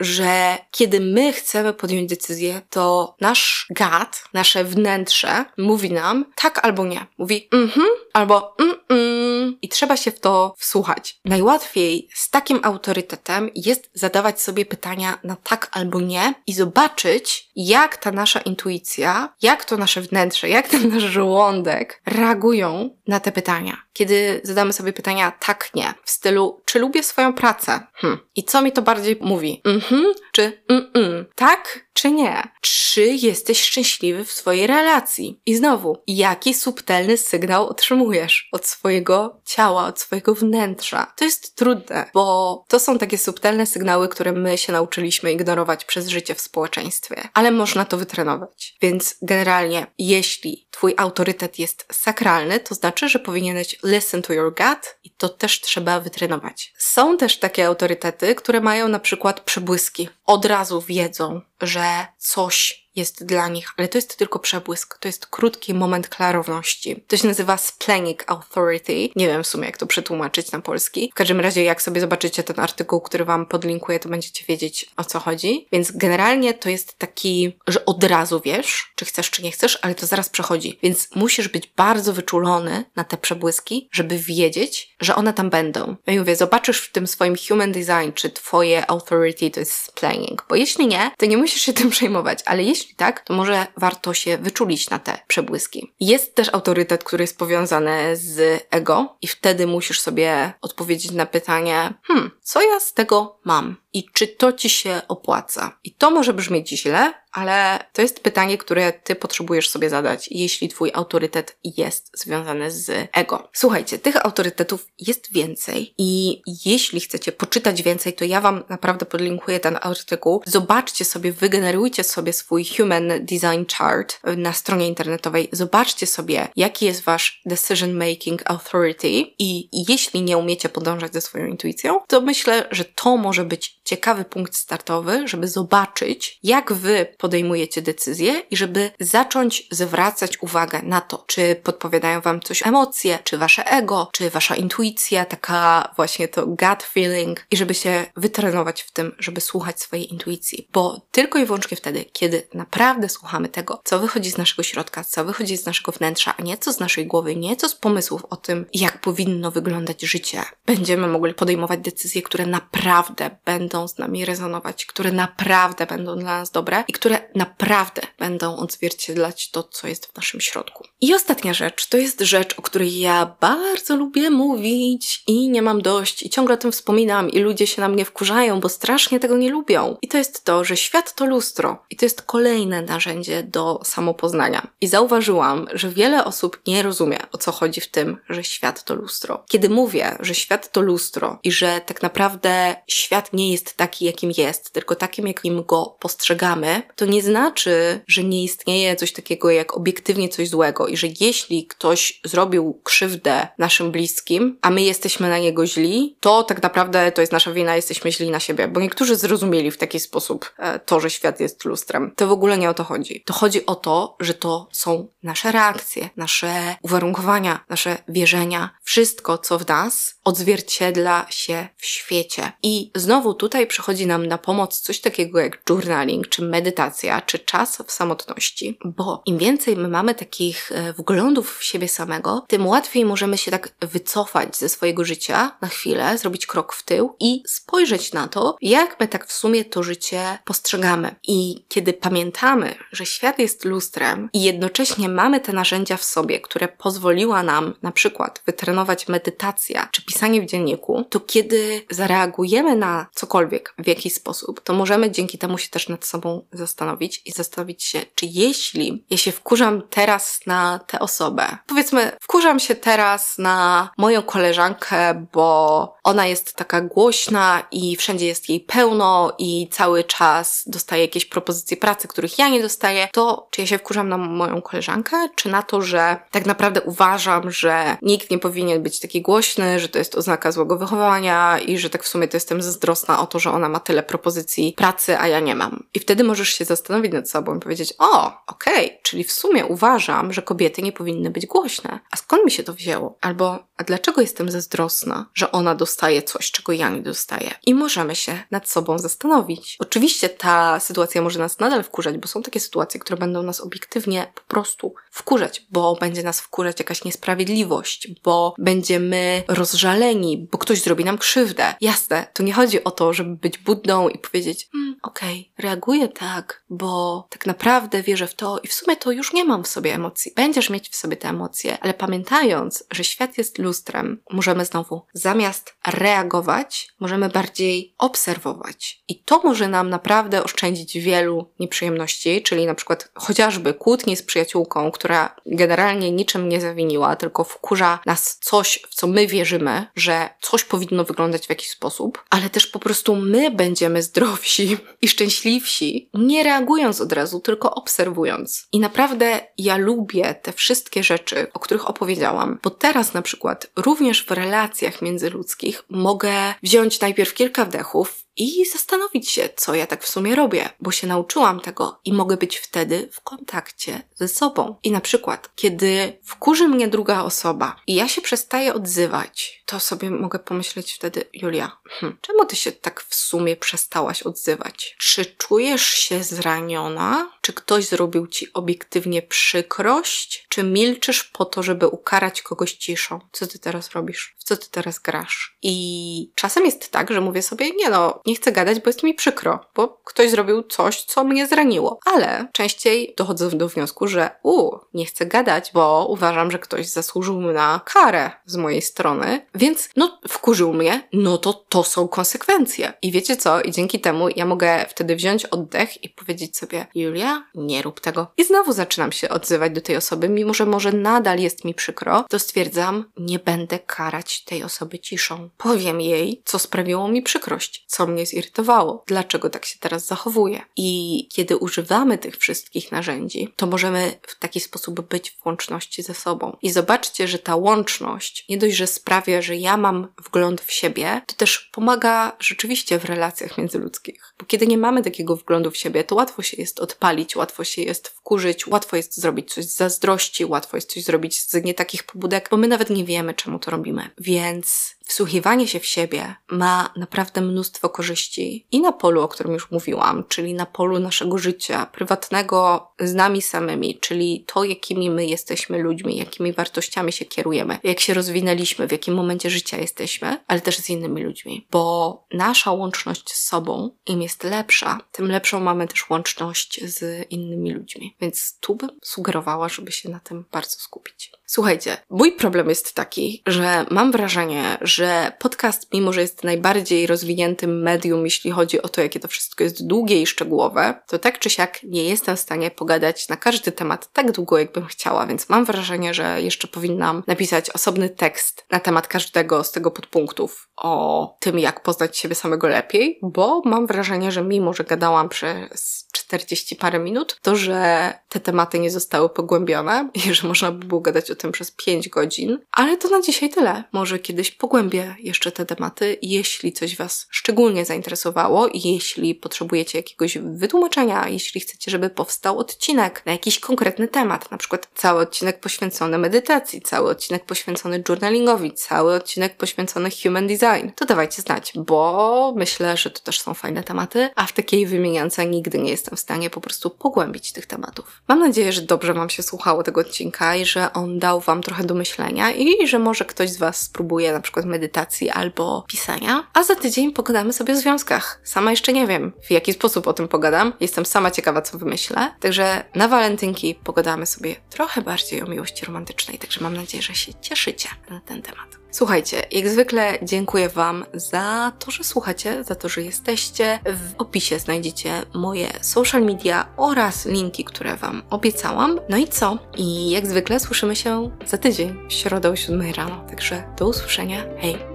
że 0.00 0.58
kiedy 0.70 1.00
my 1.00 1.32
chcemy 1.32 1.72
podjąć 1.72 2.10
decyzję, 2.10 2.60
to 2.70 3.14
nasz 3.20 3.66
gut, 3.70 4.24
nasze 4.32 4.64
wnętrze 4.64 5.44
mówi 5.58 5.92
nam 5.92 6.24
tak 6.34 6.64
albo 6.64 6.84
nie. 6.84 7.06
Mówi 7.18 7.48
mhm 7.52 7.86
albo 8.12 8.54
mm, 8.58 8.74
mm 8.88 9.31
i 9.62 9.68
trzeba 9.68 9.96
się 9.96 10.10
w 10.10 10.20
to 10.20 10.54
wsłuchać. 10.58 11.20
Najłatwiej 11.24 12.08
z 12.14 12.30
takim 12.30 12.60
autorytetem 12.62 13.50
jest 13.54 13.90
zadawać 13.94 14.40
sobie 14.40 14.66
pytania 14.66 15.18
na 15.24 15.36
tak 15.36 15.68
albo 15.72 16.00
nie 16.00 16.34
i 16.46 16.52
zobaczyć, 16.52 17.50
jak 17.56 17.96
ta 17.96 18.12
nasza 18.12 18.40
intuicja, 18.40 19.34
jak 19.42 19.64
to 19.64 19.76
nasze 19.76 20.00
wnętrze, 20.00 20.48
jak 20.48 20.68
ten 20.68 20.88
nasz 20.88 21.02
żołądek 21.02 22.02
reagują 22.06 22.96
na 23.06 23.20
te 23.20 23.32
pytania. 23.32 23.76
Kiedy 23.92 24.40
zadamy 24.44 24.72
sobie 24.72 24.92
pytania 24.92 25.32
tak, 25.40 25.70
nie, 25.74 25.94
w 26.04 26.10
stylu, 26.10 26.61
czy 26.72 26.78
lubię 26.78 27.02
swoją 27.02 27.32
pracę? 27.32 27.80
Hm. 27.94 28.18
I 28.34 28.44
co 28.44 28.62
mi 28.62 28.72
to 28.72 28.82
bardziej 28.82 29.18
mówi? 29.20 29.60
Mhm, 29.64 30.14
czy 30.32 30.62
mm, 30.68 31.26
tak, 31.34 31.86
czy 31.92 32.10
nie? 32.10 32.42
Czy 32.60 33.06
jesteś 33.06 33.60
szczęśliwy 33.60 34.24
w 34.24 34.32
swojej 34.32 34.66
relacji? 34.66 35.40
I 35.46 35.54
znowu, 35.56 36.02
jaki 36.06 36.54
subtelny 36.54 37.16
sygnał 37.16 37.68
otrzymujesz 37.68 38.48
od 38.52 38.66
swojego 38.66 39.40
ciała, 39.44 39.86
od 39.86 40.00
swojego 40.00 40.34
wnętrza? 40.34 41.12
To 41.16 41.24
jest 41.24 41.56
trudne, 41.56 42.10
bo 42.14 42.64
to 42.68 42.80
są 42.80 42.98
takie 42.98 43.18
subtelne 43.18 43.66
sygnały, 43.66 44.08
które 44.08 44.32
my 44.32 44.58
się 44.58 44.72
nauczyliśmy 44.72 45.32
ignorować 45.32 45.84
przez 45.84 46.08
życie 46.08 46.34
w 46.34 46.40
społeczeństwie, 46.40 47.28
ale 47.34 47.50
można 47.50 47.84
to 47.84 47.96
wytrenować. 47.96 48.74
Więc 48.82 49.16
generalnie, 49.22 49.86
jeśli 49.98 50.68
twój 50.70 50.94
autorytet 50.96 51.58
jest 51.58 51.86
sakralny, 51.92 52.60
to 52.60 52.74
znaczy, 52.74 53.08
że 53.08 53.18
powinieneś 53.18 53.78
listen 53.84 54.22
to 54.22 54.32
your 54.32 54.54
gut 54.54 54.96
i 55.04 55.10
to 55.10 55.28
też 55.28 55.60
trzeba 55.60 56.00
wytrenować. 56.00 56.61
Są 56.78 57.16
też 57.16 57.38
takie 57.38 57.66
autorytety, 57.66 58.34
które 58.34 58.60
mają 58.60 58.88
na 58.88 58.98
przykład 58.98 59.40
przebłyski. 59.40 60.08
Od 60.26 60.44
razu 60.44 60.80
wiedzą, 60.80 61.40
że 61.62 62.06
coś 62.18 62.82
jest 62.96 63.26
dla 63.26 63.48
nich, 63.48 63.68
ale 63.76 63.88
to 63.88 63.98
jest 63.98 64.16
tylko 64.16 64.38
przebłysk, 64.38 64.98
to 64.98 65.08
jest 65.08 65.26
krótki 65.26 65.74
moment 65.74 66.08
klarowności. 66.08 67.04
To 67.08 67.16
się 67.16 67.28
nazywa 67.28 67.56
splenic 67.56 68.18
authority. 68.26 69.08
Nie 69.16 69.26
wiem 69.26 69.42
w 69.42 69.46
sumie, 69.46 69.66
jak 69.66 69.76
to 69.76 69.86
przetłumaczyć 69.86 70.52
na 70.52 70.60
polski. 70.60 71.10
W 71.12 71.14
każdym 71.14 71.40
razie, 71.40 71.64
jak 71.64 71.82
sobie 71.82 72.00
zobaczycie 72.00 72.42
ten 72.42 72.60
artykuł, 72.60 73.00
który 73.00 73.24
Wam 73.24 73.46
podlinkuję, 73.46 74.00
to 74.00 74.08
będziecie 74.08 74.44
wiedzieć, 74.48 74.90
o 74.96 75.04
co 75.04 75.20
chodzi. 75.20 75.66
Więc 75.72 75.92
generalnie 75.92 76.54
to 76.54 76.68
jest 76.68 76.98
taki, 76.98 77.58
że 77.66 77.84
od 77.84 78.04
razu 78.04 78.40
wiesz, 78.44 78.92
czy 78.96 79.04
chcesz, 79.04 79.30
czy 79.30 79.42
nie 79.42 79.50
chcesz, 79.50 79.78
ale 79.82 79.94
to 79.94 80.06
zaraz 80.06 80.28
przechodzi. 80.28 80.78
Więc 80.82 81.08
musisz 81.14 81.48
być 81.48 81.66
bardzo 81.76 82.12
wyczulony 82.12 82.84
na 82.96 83.04
te 83.04 83.16
przebłyski, 83.16 83.88
żeby 83.92 84.18
wiedzieć, 84.18 84.94
że 85.00 85.14
one 85.14 85.32
tam 85.32 85.50
będą. 85.50 85.96
No 86.06 86.12
i 86.12 86.18
mówię, 86.18 86.36
zobaczysz 86.36 86.80
w 86.80 86.92
tym 86.92 87.06
swoim 87.06 87.34
human 87.48 87.72
design, 87.72 88.12
czy 88.14 88.30
Twoje 88.30 88.90
authority 88.90 89.50
to 89.50 89.60
jest 89.60 89.72
splenic. 89.72 90.40
Bo 90.48 90.56
jeśli 90.56 90.86
nie, 90.86 91.10
to 91.18 91.26
nie 91.26 91.36
musisz 91.36 91.51
się 91.60 91.72
tym 91.72 91.90
przejmować, 91.90 92.38
ale 92.46 92.62
jeśli 92.62 92.94
tak, 92.94 93.20
to 93.20 93.34
może 93.34 93.66
warto 93.76 94.14
się 94.14 94.38
wyczulić 94.38 94.90
na 94.90 94.98
te 94.98 95.18
przebłyski. 95.26 95.92
Jest 96.00 96.34
też 96.34 96.48
autorytet, 96.52 97.04
który 97.04 97.24
jest 97.24 97.38
powiązany 97.38 98.16
z 98.16 98.62
ego 98.70 99.16
i 99.22 99.26
wtedy 99.26 99.66
musisz 99.66 100.00
sobie 100.00 100.52
odpowiedzieć 100.60 101.10
na 101.10 101.26
pytanie, 101.26 101.94
hmm, 102.02 102.30
co 102.42 102.62
ja 102.62 102.80
z 102.80 102.92
tego 102.92 103.38
mam? 103.44 103.81
I 103.92 104.04
czy 104.12 104.28
to 104.28 104.52
ci 104.52 104.68
się 104.68 105.00
opłaca? 105.08 105.78
I 105.84 105.94
to 105.94 106.10
może 106.10 106.32
brzmieć 106.32 106.68
źle, 106.68 107.12
ale 107.32 107.78
to 107.92 108.02
jest 108.02 108.20
pytanie, 108.20 108.58
które 108.58 108.92
ty 108.92 109.14
potrzebujesz 109.14 109.70
sobie 109.70 109.90
zadać, 109.90 110.28
jeśli 110.30 110.68
twój 110.68 110.90
autorytet 110.94 111.56
jest 111.64 112.10
związany 112.14 112.70
z 112.70 113.08
ego. 113.12 113.48
Słuchajcie, 113.52 113.98
tych 113.98 114.26
autorytetów 114.26 114.86
jest 114.98 115.32
więcej 115.32 115.94
i 115.98 116.42
jeśli 116.64 117.00
chcecie 117.00 117.32
poczytać 117.32 117.82
więcej, 117.82 118.12
to 118.12 118.24
ja 118.24 118.40
wam 118.40 118.64
naprawdę 118.68 119.06
podlinkuję 119.06 119.60
ten 119.60 119.78
artykuł. 119.82 120.42
Zobaczcie 120.46 121.04
sobie, 121.04 121.32
wygenerujcie 121.32 122.04
sobie 122.04 122.32
swój 122.32 122.64
Human 122.64 123.08
Design 123.20 123.64
Chart 123.78 124.20
na 124.36 124.52
stronie 124.52 124.88
internetowej. 124.88 125.48
Zobaczcie 125.52 126.06
sobie, 126.06 126.48
jaki 126.56 126.86
jest 126.86 127.02
wasz 127.02 127.40
decision 127.46 127.92
making 127.92 128.50
authority 128.50 129.08
i 129.38 129.68
jeśli 129.88 130.22
nie 130.22 130.38
umiecie 130.38 130.68
podążać 130.68 131.12
ze 131.12 131.20
swoją 131.20 131.46
intuicją, 131.46 132.00
to 132.08 132.20
myślę, 132.20 132.68
że 132.70 132.84
to 132.84 133.16
może 133.16 133.44
być 133.44 133.81
ciekawy 133.84 134.24
punkt 134.24 134.56
startowy, 134.56 135.28
żeby 135.28 135.48
zobaczyć, 135.48 136.38
jak 136.42 136.72
wy 136.72 137.06
podejmujecie 137.18 137.82
decyzje 137.82 138.42
i 138.50 138.56
żeby 138.56 138.90
zacząć 139.00 139.68
zwracać 139.70 140.42
uwagę 140.42 140.80
na 140.82 141.00
to, 141.00 141.24
czy 141.26 141.56
podpowiadają 141.62 142.20
wam 142.20 142.40
coś 142.40 142.66
emocje, 142.66 143.18
czy 143.24 143.38
wasze 143.38 143.64
ego, 143.70 144.08
czy 144.12 144.30
wasza 144.30 144.56
intuicja, 144.56 145.24
taka 145.24 145.92
właśnie 145.96 146.28
to 146.28 146.46
gut 146.46 146.82
feeling 146.92 147.46
i 147.50 147.56
żeby 147.56 147.74
się 147.74 148.06
wytrenować 148.16 148.82
w 148.82 148.90
tym, 148.90 149.16
żeby 149.18 149.40
słuchać 149.40 149.80
swojej 149.80 150.12
intuicji, 150.12 150.68
bo 150.72 151.00
tylko 151.10 151.38
i 151.38 151.46
wyłącznie 151.46 151.76
wtedy, 151.76 152.04
kiedy 152.12 152.48
naprawdę 152.54 153.08
słuchamy 153.08 153.48
tego, 153.48 153.80
co 153.84 153.98
wychodzi 153.98 154.30
z 154.30 154.38
naszego 154.38 154.62
środka, 154.62 155.04
co 155.04 155.24
wychodzi 155.24 155.56
z 155.56 155.66
naszego 155.66 155.92
wnętrza, 155.92 156.34
a 156.38 156.42
nie 156.42 156.58
co 156.58 156.72
z 156.72 156.80
naszej 156.80 157.06
głowy, 157.06 157.36
nie 157.36 157.56
co 157.56 157.68
z 157.68 157.74
pomysłów 157.74 158.24
o 158.30 158.36
tym, 158.36 158.66
jak 158.74 159.00
powinno 159.00 159.50
wyglądać 159.50 160.02
życie, 160.02 160.42
będziemy 160.66 161.06
mogli 161.06 161.34
podejmować 161.34 161.80
decyzje, 161.80 162.22
które 162.22 162.46
naprawdę 162.46 163.30
będą 163.44 163.71
z 163.88 163.98
nami 163.98 164.24
rezonować, 164.24 164.86
które 164.86 165.12
naprawdę 165.12 165.86
będą 165.86 166.14
dla 166.14 166.38
nas 166.38 166.50
dobre 166.50 166.84
i 166.88 166.92
które 166.92 167.18
naprawdę 167.34 168.02
będą 168.18 168.56
odzwierciedlać 168.56 169.50
to, 169.50 169.62
co 169.62 169.88
jest 169.88 170.06
w 170.06 170.16
naszym 170.16 170.40
środku. 170.40 170.84
I 171.00 171.14
ostatnia 171.14 171.54
rzecz, 171.54 171.86
to 171.86 171.96
jest 171.96 172.20
rzecz, 172.20 172.58
o 172.58 172.62
której 172.62 173.00
ja 173.00 173.36
bardzo 173.40 173.96
lubię 173.96 174.30
mówić 174.30 175.22
i 175.26 175.48
nie 175.48 175.62
mam 175.62 175.82
dość 175.82 176.22
i 176.22 176.30
ciągle 176.30 176.54
o 176.54 176.58
tym 176.58 176.72
wspominam 176.72 177.30
i 177.30 177.38
ludzie 177.38 177.66
się 177.66 177.80
na 177.82 177.88
mnie 177.88 178.04
wkurzają, 178.04 178.60
bo 178.60 178.68
strasznie 178.68 179.20
tego 179.20 179.36
nie 179.36 179.50
lubią. 179.50 179.96
I 180.02 180.08
to 180.08 180.18
jest 180.18 180.44
to, 180.44 180.64
że 180.64 180.76
świat 180.76 181.14
to 181.14 181.26
lustro 181.26 181.82
i 181.90 181.96
to 181.96 182.06
jest 182.06 182.22
kolejne 182.22 182.82
narzędzie 182.82 183.42
do 183.42 183.80
samopoznania. 183.84 184.66
I 184.80 184.88
zauważyłam, 184.88 185.66
że 185.72 185.88
wiele 185.88 186.24
osób 186.24 186.60
nie 186.66 186.82
rozumie, 186.82 187.18
o 187.32 187.38
co 187.38 187.52
chodzi 187.52 187.80
w 187.80 187.88
tym, 187.88 188.16
że 188.28 188.44
świat 188.44 188.84
to 188.84 188.94
lustro. 188.94 189.44
Kiedy 189.48 189.68
mówię, 189.68 190.16
że 190.20 190.34
świat 190.34 190.72
to 190.72 190.80
lustro 190.80 191.38
i 191.42 191.52
że 191.52 191.80
tak 191.86 192.02
naprawdę 192.02 192.76
świat 192.86 193.32
nie 193.32 193.52
jest 193.52 193.61
taki, 193.64 194.04
jakim 194.04 194.32
jest, 194.36 194.70
tylko 194.70 194.94
takim, 194.94 195.26
jakim 195.26 195.64
go 195.64 195.96
postrzegamy, 196.00 196.82
to 196.96 197.06
nie 197.06 197.22
znaczy, 197.22 198.00
że 198.06 198.24
nie 198.24 198.44
istnieje 198.44 198.96
coś 198.96 199.12
takiego 199.12 199.50
jak 199.50 199.76
obiektywnie 199.76 200.28
coś 200.28 200.48
złego 200.48 200.86
i 200.86 200.96
że 200.96 201.06
jeśli 201.20 201.66
ktoś 201.66 202.20
zrobił 202.24 202.80
krzywdę 202.84 203.48
naszym 203.58 203.90
bliskim, 203.90 204.58
a 204.62 204.70
my 204.70 204.82
jesteśmy 204.82 205.28
na 205.28 205.38
niego 205.38 205.66
źli, 205.66 206.16
to 206.20 206.42
tak 206.42 206.62
naprawdę 206.62 207.12
to 207.12 207.20
jest 207.20 207.32
nasza 207.32 207.52
wina, 207.52 207.76
jesteśmy 207.76 208.12
źli 208.12 208.30
na 208.30 208.40
siebie, 208.40 208.68
bo 208.68 208.80
niektórzy 208.80 209.16
zrozumieli 209.16 209.70
w 209.70 209.78
taki 209.78 210.00
sposób 210.00 210.52
e, 210.58 210.78
to, 210.78 211.00
że 211.00 211.10
świat 211.10 211.40
jest 211.40 211.64
lustrem. 211.64 212.12
To 212.16 212.26
w 212.26 212.32
ogóle 212.32 212.58
nie 212.58 212.70
o 212.70 212.74
to 212.74 212.84
chodzi. 212.84 213.22
To 213.26 213.32
chodzi 213.32 213.66
o 213.66 213.74
to, 213.74 214.16
że 214.20 214.34
to 214.34 214.68
są 214.72 215.08
nasze 215.22 215.52
reakcje, 215.52 216.10
nasze 216.16 216.76
uwarunkowania, 216.82 217.64
nasze 217.68 217.96
wierzenia, 218.08 218.70
wszystko, 218.82 219.38
co 219.38 219.58
w 219.58 219.68
nas 219.68 220.14
odzwierciedla 220.24 221.26
się 221.30 221.68
w 221.76 221.86
świecie. 221.86 222.52
I 222.62 222.90
znowu 222.94 223.34
tutaj 223.34 223.51
przychodzi 223.66 224.06
nam 224.06 224.26
na 224.26 224.38
pomoc 224.38 224.80
coś 224.80 225.00
takiego 225.00 225.40
jak 225.40 225.62
journaling, 225.70 226.28
czy 226.28 226.42
medytacja, 226.42 227.20
czy 227.20 227.38
czas 227.38 227.82
w 227.86 227.92
samotności, 227.92 228.78
bo 228.84 229.22
im 229.26 229.38
więcej 229.38 229.76
my 229.76 229.88
mamy 229.88 230.14
takich 230.14 230.72
e, 230.72 230.92
wglądów 230.92 231.58
w 231.58 231.64
siebie 231.64 231.88
samego, 231.88 232.44
tym 232.48 232.66
łatwiej 232.66 233.04
możemy 233.04 233.38
się 233.38 233.50
tak 233.50 233.68
wycofać 233.80 234.56
ze 234.56 234.68
swojego 234.68 235.04
życia 235.04 235.56
na 235.60 235.68
chwilę, 235.68 236.18
zrobić 236.18 236.46
krok 236.46 236.72
w 236.72 236.82
tył 236.82 237.16
i 237.20 237.42
spojrzeć 237.46 238.12
na 238.12 238.28
to, 238.28 238.56
jak 238.60 239.00
my 239.00 239.08
tak 239.08 239.26
w 239.26 239.32
sumie 239.32 239.64
to 239.64 239.82
życie 239.82 240.38
postrzegamy. 240.44 241.14
I 241.28 241.64
kiedy 241.68 241.92
pamiętamy, 241.92 242.74
że 242.92 243.06
świat 243.06 243.38
jest 243.38 243.64
lustrem 243.64 244.28
i 244.32 244.42
jednocześnie 244.42 245.08
mamy 245.08 245.40
te 245.40 245.52
narzędzia 245.52 245.96
w 245.96 246.04
sobie, 246.04 246.40
które 246.40 246.68
pozwoliła 246.68 247.42
nam 247.42 247.74
na 247.82 247.92
przykład 247.92 248.42
wytrenować 248.46 249.08
medytacja 249.08 249.88
czy 249.92 250.04
pisanie 250.04 250.42
w 250.42 250.46
dzienniku, 250.46 251.04
to 251.10 251.20
kiedy 251.20 251.82
zareagujemy 251.90 252.76
na 252.76 253.06
cokolwiek 253.14 253.41
w 253.78 253.86
jakiś 253.86 254.14
sposób, 254.14 254.60
to 254.60 254.72
możemy 254.72 255.10
dzięki 255.10 255.38
temu 255.38 255.58
się 255.58 255.68
też 255.68 255.88
nad 255.88 256.04
sobą 256.04 256.44
zastanowić 256.52 257.22
i 257.24 257.32
zastanowić 257.32 257.84
się, 257.84 258.00
czy 258.14 258.26
jeśli 258.26 259.04
ja 259.10 259.16
się 259.16 259.32
wkurzam 259.32 259.82
teraz 259.90 260.40
na 260.46 260.80
tę 260.86 260.98
osobę, 260.98 261.56
powiedzmy, 261.66 262.12
wkurzam 262.20 262.60
się 262.60 262.74
teraz 262.74 263.38
na 263.38 263.90
moją 263.98 264.22
koleżankę, 264.22 265.26
bo 265.32 265.96
ona 266.04 266.26
jest 266.26 266.54
taka 266.54 266.80
głośna 266.80 267.62
i 267.70 267.96
wszędzie 267.96 268.26
jest 268.26 268.48
jej 268.48 268.60
pełno 268.60 269.32
i 269.38 269.68
cały 269.70 270.04
czas 270.04 270.64
dostaje 270.66 271.02
jakieś 271.02 271.24
propozycje 271.24 271.76
pracy, 271.76 272.08
których 272.08 272.38
ja 272.38 272.48
nie 272.48 272.62
dostaję, 272.62 273.08
to 273.12 273.48
czy 273.50 273.60
ja 273.60 273.66
się 273.66 273.78
wkurzam 273.78 274.08
na 274.08 274.18
moją 274.18 274.62
koleżankę, 274.62 275.28
czy 275.34 275.48
na 275.48 275.62
to, 275.62 275.82
że 275.82 276.16
tak 276.30 276.46
naprawdę 276.46 276.80
uważam, 276.80 277.50
że 277.50 277.96
nikt 278.02 278.30
nie 278.30 278.38
powinien 278.38 278.82
być 278.82 279.00
taki 279.00 279.22
głośny, 279.22 279.80
że 279.80 279.88
to 279.88 279.98
jest 279.98 280.14
oznaka 280.14 280.52
złego 280.52 280.78
wychowania 280.78 281.58
i 281.58 281.78
że 281.78 281.90
tak 281.90 282.04
w 282.04 282.08
sumie 282.08 282.28
to 282.28 282.36
jestem 282.36 282.62
zazdrosna 282.62 283.20
o 283.20 283.26
to, 283.32 283.38
że 283.38 283.50
ona 283.50 283.68
ma 283.68 283.80
tyle 283.80 284.02
propozycji 284.02 284.74
pracy, 284.76 285.18
a 285.18 285.28
ja 285.28 285.40
nie 285.40 285.54
mam. 285.54 285.84
I 285.94 285.98
wtedy 285.98 286.24
możesz 286.24 286.48
się 286.48 286.64
zastanowić 286.64 287.12
nad 287.12 287.30
sobą 287.30 287.56
i 287.56 287.60
powiedzieć, 287.60 287.94
o, 287.98 288.32
okej, 288.46 288.86
okay, 288.86 288.98
czyli 289.02 289.24
w 289.24 289.32
sumie 289.32 289.66
uważam, 289.66 290.32
że 290.32 290.42
kobiety 290.42 290.82
nie 290.82 290.92
powinny 290.92 291.30
być 291.30 291.46
głośne. 291.46 292.00
A 292.10 292.16
skąd 292.16 292.44
mi 292.44 292.50
się 292.50 292.62
to 292.62 292.74
wzięło? 292.74 293.18
Albo, 293.20 293.58
a 293.76 293.84
dlaczego 293.84 294.20
jestem 294.20 294.50
zazdrosna, 294.50 295.26
że 295.34 295.52
ona 295.52 295.74
dostaje 295.74 296.22
coś, 296.22 296.50
czego 296.50 296.72
ja 296.72 296.90
nie 296.90 297.02
dostaję? 297.02 297.50
I 297.66 297.74
możemy 297.74 298.14
się 298.14 298.42
nad 298.50 298.68
sobą 298.68 298.98
zastanowić. 298.98 299.76
Oczywiście 299.80 300.28
ta 300.28 300.80
sytuacja 300.80 301.22
może 301.22 301.38
nas 301.38 301.58
nadal 301.58 301.82
wkurzać, 301.82 302.18
bo 302.18 302.28
są 302.28 302.42
takie 302.42 302.60
sytuacje, 302.60 303.00
które 303.00 303.16
będą 303.16 303.42
nas 303.42 303.60
obiektywnie 303.60 304.32
po 304.34 304.42
prostu 304.42 304.94
wkurzać, 305.10 305.66
bo 305.70 305.96
będzie 306.00 306.22
nas 306.22 306.40
wkurzać 306.40 306.78
jakaś 306.78 307.04
niesprawiedliwość, 307.04 308.08
bo 308.24 308.54
będziemy 308.58 309.42
rozżaleni, 309.48 310.48
bo 310.52 310.58
ktoś 310.58 310.82
zrobi 310.82 311.04
nam 311.04 311.18
krzywdę. 311.18 311.74
Jasne, 311.80 312.26
to 312.32 312.42
nie 312.42 312.52
chodzi 312.52 312.84
o 312.84 312.90
to, 312.90 313.12
żeby 313.22 313.36
być 313.36 313.58
budną 313.58 314.08
i 314.08 314.18
powiedzieć, 314.18 314.68
hmm, 314.72 314.96
okej, 315.02 315.50
okay, 315.54 315.68
reaguję 315.68 316.08
tak, 316.08 316.62
bo 316.70 317.26
tak 317.30 317.46
naprawdę 317.46 318.02
wierzę 318.02 318.26
w 318.26 318.34
to 318.34 318.58
i 318.62 318.68
w 318.68 318.74
sumie 318.74 318.96
to 318.96 319.10
już 319.10 319.32
nie 319.32 319.44
mam 319.44 319.64
w 319.64 319.68
sobie 319.68 319.94
emocji. 319.94 320.32
Będziesz 320.36 320.70
mieć 320.70 320.88
w 320.88 320.96
sobie 320.96 321.16
te 321.16 321.28
emocje, 321.28 321.78
ale 321.80 321.94
pamiętając, 321.94 322.84
że 322.90 323.04
świat 323.04 323.38
jest 323.38 323.58
lustrem, 323.58 324.22
możemy 324.30 324.64
znowu 324.64 325.02
zamiast 325.12 325.74
reagować, 325.86 326.88
możemy 327.00 327.28
bardziej 327.28 327.94
obserwować. 327.98 329.02
I 329.08 329.22
to 329.22 329.40
może 329.44 329.68
nam 329.68 329.90
naprawdę 329.90 330.44
oszczędzić 330.44 330.98
wielu 330.98 331.50
nieprzyjemności, 331.60 332.42
czyli 332.42 332.66
na 332.66 332.74
przykład 332.74 333.10
chociażby 333.14 333.74
kłótni 333.74 334.16
z 334.16 334.22
przyjaciółką, 334.22 334.90
która 334.90 335.36
generalnie 335.46 336.10
niczym 336.10 336.48
nie 336.48 336.60
zawiniła, 336.60 337.16
tylko 337.16 337.44
wkurza 337.44 337.98
nas 338.06 338.38
coś, 338.38 338.82
w 338.90 338.94
co 338.94 339.06
my 339.06 339.26
wierzymy, 339.26 339.86
że 339.96 340.30
coś 340.40 340.64
powinno 340.64 341.04
wyglądać 341.04 341.46
w 341.46 341.50
jakiś 341.50 341.70
sposób, 341.70 342.24
ale 342.30 342.50
też 342.50 342.66
po 342.66 342.78
prostu 342.78 343.11
my 343.16 343.50
będziemy 343.50 344.02
zdrowsi 344.02 344.76
i 345.02 345.08
szczęśliwsi, 345.08 346.08
nie 346.14 346.42
reagując 346.42 347.00
od 347.00 347.12
razu, 347.12 347.40
tylko 347.40 347.74
obserwując. 347.74 348.68
I 348.72 348.80
naprawdę 348.80 349.40
ja 349.58 349.76
lubię 349.76 350.34
te 350.42 350.52
wszystkie 350.52 351.02
rzeczy, 351.02 351.46
o 351.54 351.58
których 351.58 351.90
opowiedziałam, 351.90 352.58
bo 352.62 352.70
teraz 352.70 353.14
na 353.14 353.22
przykład 353.22 353.70
również 353.76 354.26
w 354.26 354.30
relacjach 354.30 355.02
międzyludzkich 355.02 355.82
mogę 355.90 356.32
wziąć 356.62 357.00
najpierw 357.00 357.34
kilka 357.34 357.64
wdechów, 357.64 358.21
i 358.36 358.66
zastanowić 358.66 359.30
się, 359.30 359.48
co 359.56 359.74
ja 359.74 359.86
tak 359.86 360.04
w 360.04 360.10
sumie 360.10 360.34
robię, 360.34 360.70
bo 360.80 360.90
się 360.90 361.06
nauczyłam 361.06 361.60
tego 361.60 362.00
i 362.04 362.12
mogę 362.12 362.36
być 362.36 362.56
wtedy 362.58 363.08
w 363.12 363.20
kontakcie 363.20 364.02
ze 364.14 364.28
sobą. 364.28 364.76
I 364.82 364.90
na 364.90 365.00
przykład, 365.00 365.50
kiedy 365.56 366.18
wkurzy 366.24 366.68
mnie 366.68 366.88
druga 366.88 367.22
osoba 367.22 367.76
i 367.86 367.94
ja 367.94 368.08
się 368.08 368.20
przestaję 368.20 368.74
odzywać, 368.74 369.62
to 369.66 369.80
sobie 369.80 370.10
mogę 370.10 370.38
pomyśleć 370.38 370.92
wtedy, 370.92 371.24
Julia, 371.32 371.76
hm, 371.88 372.18
czemu 372.20 372.44
ty 372.44 372.56
się 372.56 372.72
tak 372.72 373.02
w 373.02 373.14
sumie 373.14 373.56
przestałaś 373.56 374.22
odzywać? 374.22 374.96
Czy 374.98 375.24
czujesz 375.24 375.86
się 375.86 376.22
zraniona? 376.22 377.32
Czy 377.40 377.52
ktoś 377.52 377.88
zrobił 377.88 378.26
ci 378.26 378.52
obiektywnie 378.52 379.22
przykrość? 379.22 380.46
Czy 380.48 380.62
milczysz 380.62 381.24
po 381.24 381.44
to, 381.44 381.62
żeby 381.62 381.88
ukarać 381.88 382.42
kogoś 382.42 382.72
ciszą? 382.72 383.20
Co 383.32 383.46
ty 383.46 383.58
teraz 383.58 383.90
robisz? 383.90 384.34
W 384.42 384.44
co 384.44 384.56
ty 384.56 384.70
teraz 384.70 384.98
grasz? 384.98 385.56
I 385.62 386.32
czasem 386.34 386.64
jest 386.64 386.90
tak, 386.90 387.12
że 387.12 387.20
mówię 387.20 387.42
sobie, 387.42 387.70
nie 387.70 387.90
no, 387.90 388.20
nie 388.26 388.34
chcę 388.34 388.52
gadać, 388.52 388.80
bo 388.80 388.88
jest 388.88 389.02
mi 389.02 389.14
przykro, 389.14 389.60
bo 389.74 389.88
ktoś 390.04 390.30
zrobił 390.30 390.62
coś, 390.62 391.02
co 391.02 391.24
mnie 391.24 391.46
zraniło. 391.46 391.98
Ale 392.04 392.48
częściej 392.52 393.14
dochodzę 393.16 393.50
do 393.50 393.68
wniosku, 393.68 394.08
że 394.08 394.30
u, 394.42 394.70
nie 394.94 395.06
chcę 395.06 395.26
gadać, 395.26 395.70
bo 395.74 396.06
uważam, 396.08 396.50
że 396.50 396.58
ktoś 396.58 396.86
zasłużył 396.86 397.40
na 397.40 397.80
karę 397.84 398.30
z 398.46 398.56
mojej 398.56 398.82
strony, 398.82 399.46
więc 399.54 399.88
no 399.96 400.20
wkurzył 400.28 400.72
mnie, 400.72 401.08
no 401.12 401.38
to 401.38 401.52
to 401.52 401.84
są 401.84 402.08
konsekwencje. 402.08 402.92
I 403.02 403.12
wiecie 403.12 403.36
co? 403.36 403.60
I 403.60 403.72
dzięki 403.72 404.00
temu 404.00 404.28
ja 404.36 404.46
mogę 404.46 404.86
wtedy 404.88 405.16
wziąć 405.16 405.44
oddech 405.44 406.04
i 406.04 406.08
powiedzieć 406.08 406.56
sobie, 406.56 406.86
Julia, 406.94 407.44
nie 407.54 407.82
rób 407.82 408.00
tego. 408.00 408.26
I 408.36 408.44
znowu 408.44 408.72
zaczynam 408.72 409.12
się 409.12 409.28
odzywać 409.28 409.72
do 409.72 409.80
tej 409.80 409.96
osoby, 409.96 410.28
mimo 410.28 410.54
że 410.54 410.66
może 410.66 410.92
nadal 410.92 411.38
jest 411.38 411.64
mi 411.64 411.74
przykro, 411.74 412.24
to 412.30 412.38
stwierdzam, 412.38 413.04
nie 413.18 413.38
będę 413.38 413.78
karać 413.78 414.41
tej 414.44 414.62
osoby 414.62 414.98
ciszą. 414.98 415.50
Powiem 415.58 416.00
jej, 416.00 416.42
co 416.44 416.58
sprawiło 416.58 417.08
mi 417.08 417.22
przykrość, 417.22 417.84
co 417.86 418.06
mnie 418.06 418.26
zirytowało, 418.26 419.04
dlaczego 419.06 419.50
tak 419.50 419.64
się 419.64 419.78
teraz 419.78 420.06
zachowuje. 420.06 420.62
I 420.76 421.28
kiedy 421.32 421.56
używamy 421.56 422.18
tych 422.18 422.36
wszystkich 422.36 422.92
narzędzi, 422.92 423.52
to 423.56 423.66
możemy 423.66 424.18
w 424.22 424.38
taki 424.38 424.60
sposób 424.60 425.00
być 425.00 425.30
w 425.30 425.46
łączności 425.46 426.02
ze 426.02 426.14
sobą. 426.14 426.56
I 426.62 426.70
zobaczcie, 426.70 427.28
że 427.28 427.38
ta 427.38 427.56
łączność 427.56 428.44
nie 428.48 428.58
dość, 428.58 428.76
że 428.76 428.86
sprawia, 428.86 429.42
że 429.42 429.56
ja 429.56 429.76
mam 429.76 430.08
wgląd 430.24 430.60
w 430.60 430.72
siebie, 430.72 431.22
to 431.26 431.36
też 431.36 431.58
pomaga 431.72 432.36
rzeczywiście 432.40 432.98
w 432.98 433.04
relacjach 433.04 433.58
międzyludzkich. 433.58 434.34
Bo 434.38 434.46
kiedy 434.46 434.66
nie 434.66 434.78
mamy 434.78 435.02
takiego 435.02 435.36
wglądu 435.36 435.70
w 435.70 435.76
siebie, 435.76 436.04
to 436.04 436.14
łatwo 436.14 436.42
się 436.42 436.56
jest 436.56 436.80
odpalić, 436.80 437.36
łatwo 437.36 437.64
się 437.64 437.82
jest 437.82 438.08
wkurzyć, 438.08 438.66
łatwo 438.66 438.96
jest 438.96 439.20
zrobić 439.20 439.54
coś 439.54 439.64
z 439.64 439.76
zazdrości, 439.76 440.44
łatwo 440.44 440.76
jest 440.76 440.92
coś 440.92 441.04
zrobić 441.04 441.40
z 441.40 441.64
nie 441.64 441.74
takich 441.74 442.02
pobudek, 442.02 442.48
bo 442.50 442.56
my 442.56 442.68
nawet 442.68 442.90
nie 442.90 443.04
wiemy, 443.04 443.34
czemu 443.34 443.58
to 443.58 443.70
robimy. 443.70 444.10
Więc 444.22 444.96
wsłuchiwanie 445.12 445.68
się 445.68 445.80
w 445.80 445.86
siebie 445.86 446.34
ma 446.50 446.92
naprawdę 446.96 447.40
mnóstwo 447.40 447.88
korzyści 447.88 448.66
i 448.70 448.80
na 448.80 448.92
polu, 448.92 449.22
o 449.22 449.28
którym 449.28 449.52
już 449.52 449.70
mówiłam, 449.70 450.24
czyli 450.28 450.54
na 450.54 450.66
polu 450.66 450.98
naszego 450.98 451.38
życia 451.38 451.86
prywatnego 451.86 452.88
z 453.00 453.14
nami 453.14 453.42
samymi, 453.42 453.98
czyli 454.00 454.44
to, 454.46 454.64
jakimi 454.64 455.10
my 455.10 455.26
jesteśmy 455.26 455.78
ludźmi, 455.78 456.16
jakimi 456.16 456.52
wartościami 456.52 457.12
się 457.12 457.24
kierujemy, 457.24 457.78
jak 457.82 458.00
się 458.00 458.14
rozwinęliśmy, 458.14 458.88
w 458.88 458.92
jakim 458.92 459.14
momencie 459.14 459.50
życia 459.50 459.76
jesteśmy, 459.76 460.38
ale 460.46 460.60
też 460.60 460.78
z 460.78 460.90
innymi 460.90 461.22
ludźmi, 461.22 461.66
bo 461.70 462.24
nasza 462.32 462.72
łączność 462.72 463.32
z 463.32 463.44
sobą 463.44 463.90
im 464.06 464.22
jest 464.22 464.44
lepsza, 464.44 465.00
tym 465.12 465.28
lepszą 465.28 465.60
mamy 465.60 465.88
też 465.88 466.10
łączność 466.10 466.80
z 466.84 467.30
innymi 467.30 467.72
ludźmi. 467.72 468.16
Więc 468.20 468.58
tu 468.60 468.74
bym 468.74 468.90
sugerowała, 469.02 469.68
żeby 469.68 469.92
się 469.92 470.08
na 470.08 470.20
tym 470.20 470.44
bardzo 470.52 470.76
skupić. 470.78 471.32
Słuchajcie, 471.46 471.96
mój 472.10 472.32
problem 472.32 472.68
jest 472.68 472.94
taki, 472.94 473.42
że 473.46 473.86
mam 473.90 474.12
wrażenie, 474.12 474.78
że 474.80 475.01
podcast, 475.38 475.92
mimo 475.92 476.12
że 476.12 476.20
jest 476.20 476.44
najbardziej 476.44 477.06
rozwiniętym 477.06 477.82
medium, 477.82 478.24
jeśli 478.24 478.50
chodzi 478.50 478.82
o 478.82 478.88
to, 478.88 479.00
jakie 479.00 479.20
to 479.20 479.28
wszystko 479.28 479.64
jest 479.64 479.86
długie 479.86 480.22
i 480.22 480.26
szczegółowe, 480.26 480.94
to 481.06 481.18
tak 481.18 481.38
czy 481.38 481.50
siak 481.50 481.82
nie 481.82 482.04
jestem 482.04 482.36
w 482.36 482.40
stanie 482.40 482.70
pogadać 482.70 483.28
na 483.28 483.36
każdy 483.36 483.72
temat 483.72 484.12
tak 484.12 484.32
długo, 484.32 484.58
jakbym 484.58 484.86
chciała, 484.86 485.26
więc 485.26 485.48
mam 485.48 485.64
wrażenie, 485.64 486.14
że 486.14 486.42
jeszcze 486.42 486.68
powinnam 486.68 487.22
napisać 487.26 487.70
osobny 487.70 488.08
tekst 488.08 488.66
na 488.70 488.80
temat 488.80 489.08
każdego 489.08 489.64
z 489.64 489.72
tego 489.72 489.90
podpunktów 489.90 490.68
o 490.76 491.36
tym, 491.40 491.58
jak 491.58 491.82
poznać 491.82 492.18
siebie 492.18 492.34
samego 492.34 492.68
lepiej, 492.68 493.18
bo 493.22 493.62
mam 493.64 493.86
wrażenie, 493.86 494.32
że 494.32 494.42
mimo, 494.42 494.72
że 494.72 494.84
gadałam 494.84 495.28
przez 495.28 496.06
40 496.12 496.76
parę 496.76 496.98
minut, 496.98 497.38
to, 497.42 497.56
że 497.56 498.12
te 498.32 498.40
tematy 498.40 498.78
nie 498.78 498.90
zostały 498.90 499.28
pogłębione 499.28 500.10
i 500.14 500.34
że 500.34 500.48
można 500.48 500.72
by 500.72 500.86
było 500.86 501.00
gadać 501.00 501.30
o 501.30 501.34
tym 501.34 501.52
przez 501.52 501.70
5 501.70 502.08
godzin. 502.08 502.58
Ale 502.72 502.96
to 502.96 503.08
na 503.08 503.20
dzisiaj 503.20 503.50
tyle. 503.50 503.84
Może 503.92 504.18
kiedyś 504.18 504.50
pogłębię 504.50 505.16
jeszcze 505.18 505.52
te 505.52 505.66
tematy, 505.66 506.18
jeśli 506.22 506.72
coś 506.72 506.96
Was 506.96 507.26
szczególnie 507.30 507.84
zainteresowało 507.84 508.68
jeśli 508.74 509.34
potrzebujecie 509.34 509.98
jakiegoś 509.98 510.38
wytłumaczenia, 510.38 511.28
jeśli 511.28 511.60
chcecie, 511.60 511.90
żeby 511.90 512.10
powstał 512.10 512.58
odcinek 512.58 513.22
na 513.26 513.32
jakiś 513.32 513.60
konkretny 513.60 514.08
temat, 514.08 514.50
na 514.50 514.58
przykład 514.58 514.88
cały 514.94 515.20
odcinek 515.20 515.60
poświęcony 515.60 516.18
medytacji, 516.18 516.82
cały 516.82 517.10
odcinek 517.10 517.44
poświęcony 517.44 518.02
journalingowi, 518.08 518.72
cały 518.72 519.14
odcinek 519.14 519.56
poświęcony 519.56 520.10
human 520.22 520.46
design, 520.46 520.88
to 520.96 521.04
dawajcie 521.04 521.42
znać, 521.42 521.72
bo 521.76 522.52
myślę, 522.56 522.96
że 522.96 523.10
to 523.10 523.20
też 523.20 523.40
są 523.40 523.54
fajne 523.54 523.84
tematy, 523.84 524.30
a 524.36 524.46
w 524.46 524.52
takiej 524.52 524.86
wymieniance 524.86 525.46
nigdy 525.46 525.78
nie 525.78 525.90
jestem 525.90 526.16
w 526.16 526.20
stanie 526.20 526.50
po 526.50 526.60
prostu 526.60 526.90
pogłębić 526.90 527.52
tych 527.52 527.66
tematów. 527.66 528.21
Mam 528.28 528.40
nadzieję, 528.40 528.72
że 528.72 528.82
dobrze 528.82 529.14
Wam 529.14 529.30
się 529.30 529.42
słuchało 529.42 529.82
tego 529.82 530.00
odcinka 530.00 530.56
i 530.56 530.64
że 530.64 530.92
on 530.92 531.18
dał 531.18 531.40
Wam 531.40 531.62
trochę 531.62 531.84
do 531.84 531.94
myślenia 531.94 532.50
i 532.50 532.86
że 532.86 532.98
może 532.98 533.24
ktoś 533.24 533.50
z 533.50 533.56
Was 533.56 533.80
spróbuje 533.80 534.32
na 534.32 534.40
przykład 534.40 534.66
medytacji 534.66 535.30
albo 535.30 535.84
pisania. 535.88 536.46
A 536.54 536.62
za 536.62 536.74
tydzień 536.74 537.12
pogadamy 537.12 537.52
sobie 537.52 537.74
o 537.74 537.76
związkach. 537.76 538.40
Sama 538.44 538.70
jeszcze 538.70 538.92
nie 538.92 539.06
wiem, 539.06 539.32
w 539.46 539.50
jaki 539.50 539.72
sposób 539.72 540.06
o 540.06 540.12
tym 540.12 540.28
pogadam. 540.28 540.72
Jestem 540.80 541.06
sama 541.06 541.30
ciekawa, 541.30 541.62
co 541.62 541.78
wymyślę. 541.78 542.34
Także 542.40 542.84
na 542.94 543.08
walentynki 543.08 543.74
pogadamy 543.74 544.26
sobie 544.26 544.56
trochę 544.70 545.02
bardziej 545.02 545.42
o 545.42 545.46
miłości 545.46 545.86
romantycznej. 545.86 546.38
Także 546.38 546.60
mam 546.60 546.76
nadzieję, 546.76 547.02
że 547.02 547.14
się 547.14 547.34
cieszycie 547.34 547.88
na 548.10 548.20
ten 548.20 548.42
temat. 548.42 548.81
Słuchajcie, 548.92 549.42
jak 549.50 549.68
zwykle 549.68 550.18
dziękuję 550.22 550.68
Wam 550.68 551.04
za 551.14 551.72
to, 551.78 551.90
że 551.90 552.04
słuchacie, 552.04 552.64
za 552.64 552.74
to, 552.74 552.88
że 552.88 553.02
jesteście. 553.02 553.78
W 553.84 554.20
opisie 554.20 554.58
znajdziecie 554.58 555.22
moje 555.34 555.68
social 555.80 556.22
media 556.22 556.68
oraz 556.76 557.26
linki, 557.26 557.64
które 557.64 557.96
Wam 557.96 558.22
obiecałam. 558.30 559.00
No 559.08 559.16
i 559.16 559.28
co? 559.28 559.58
I 559.76 560.10
jak 560.10 560.26
zwykle 560.26 560.60
słyszymy 560.60 560.96
się 560.96 561.30
za 561.46 561.58
tydzień, 561.58 561.98
w 562.08 562.12
środę 562.12 562.50
o 562.50 562.56
7 562.56 562.92
rano. 562.94 563.24
Także 563.28 563.62
do 563.78 563.88
usłyszenia. 563.88 564.44
Hej! 564.58 564.91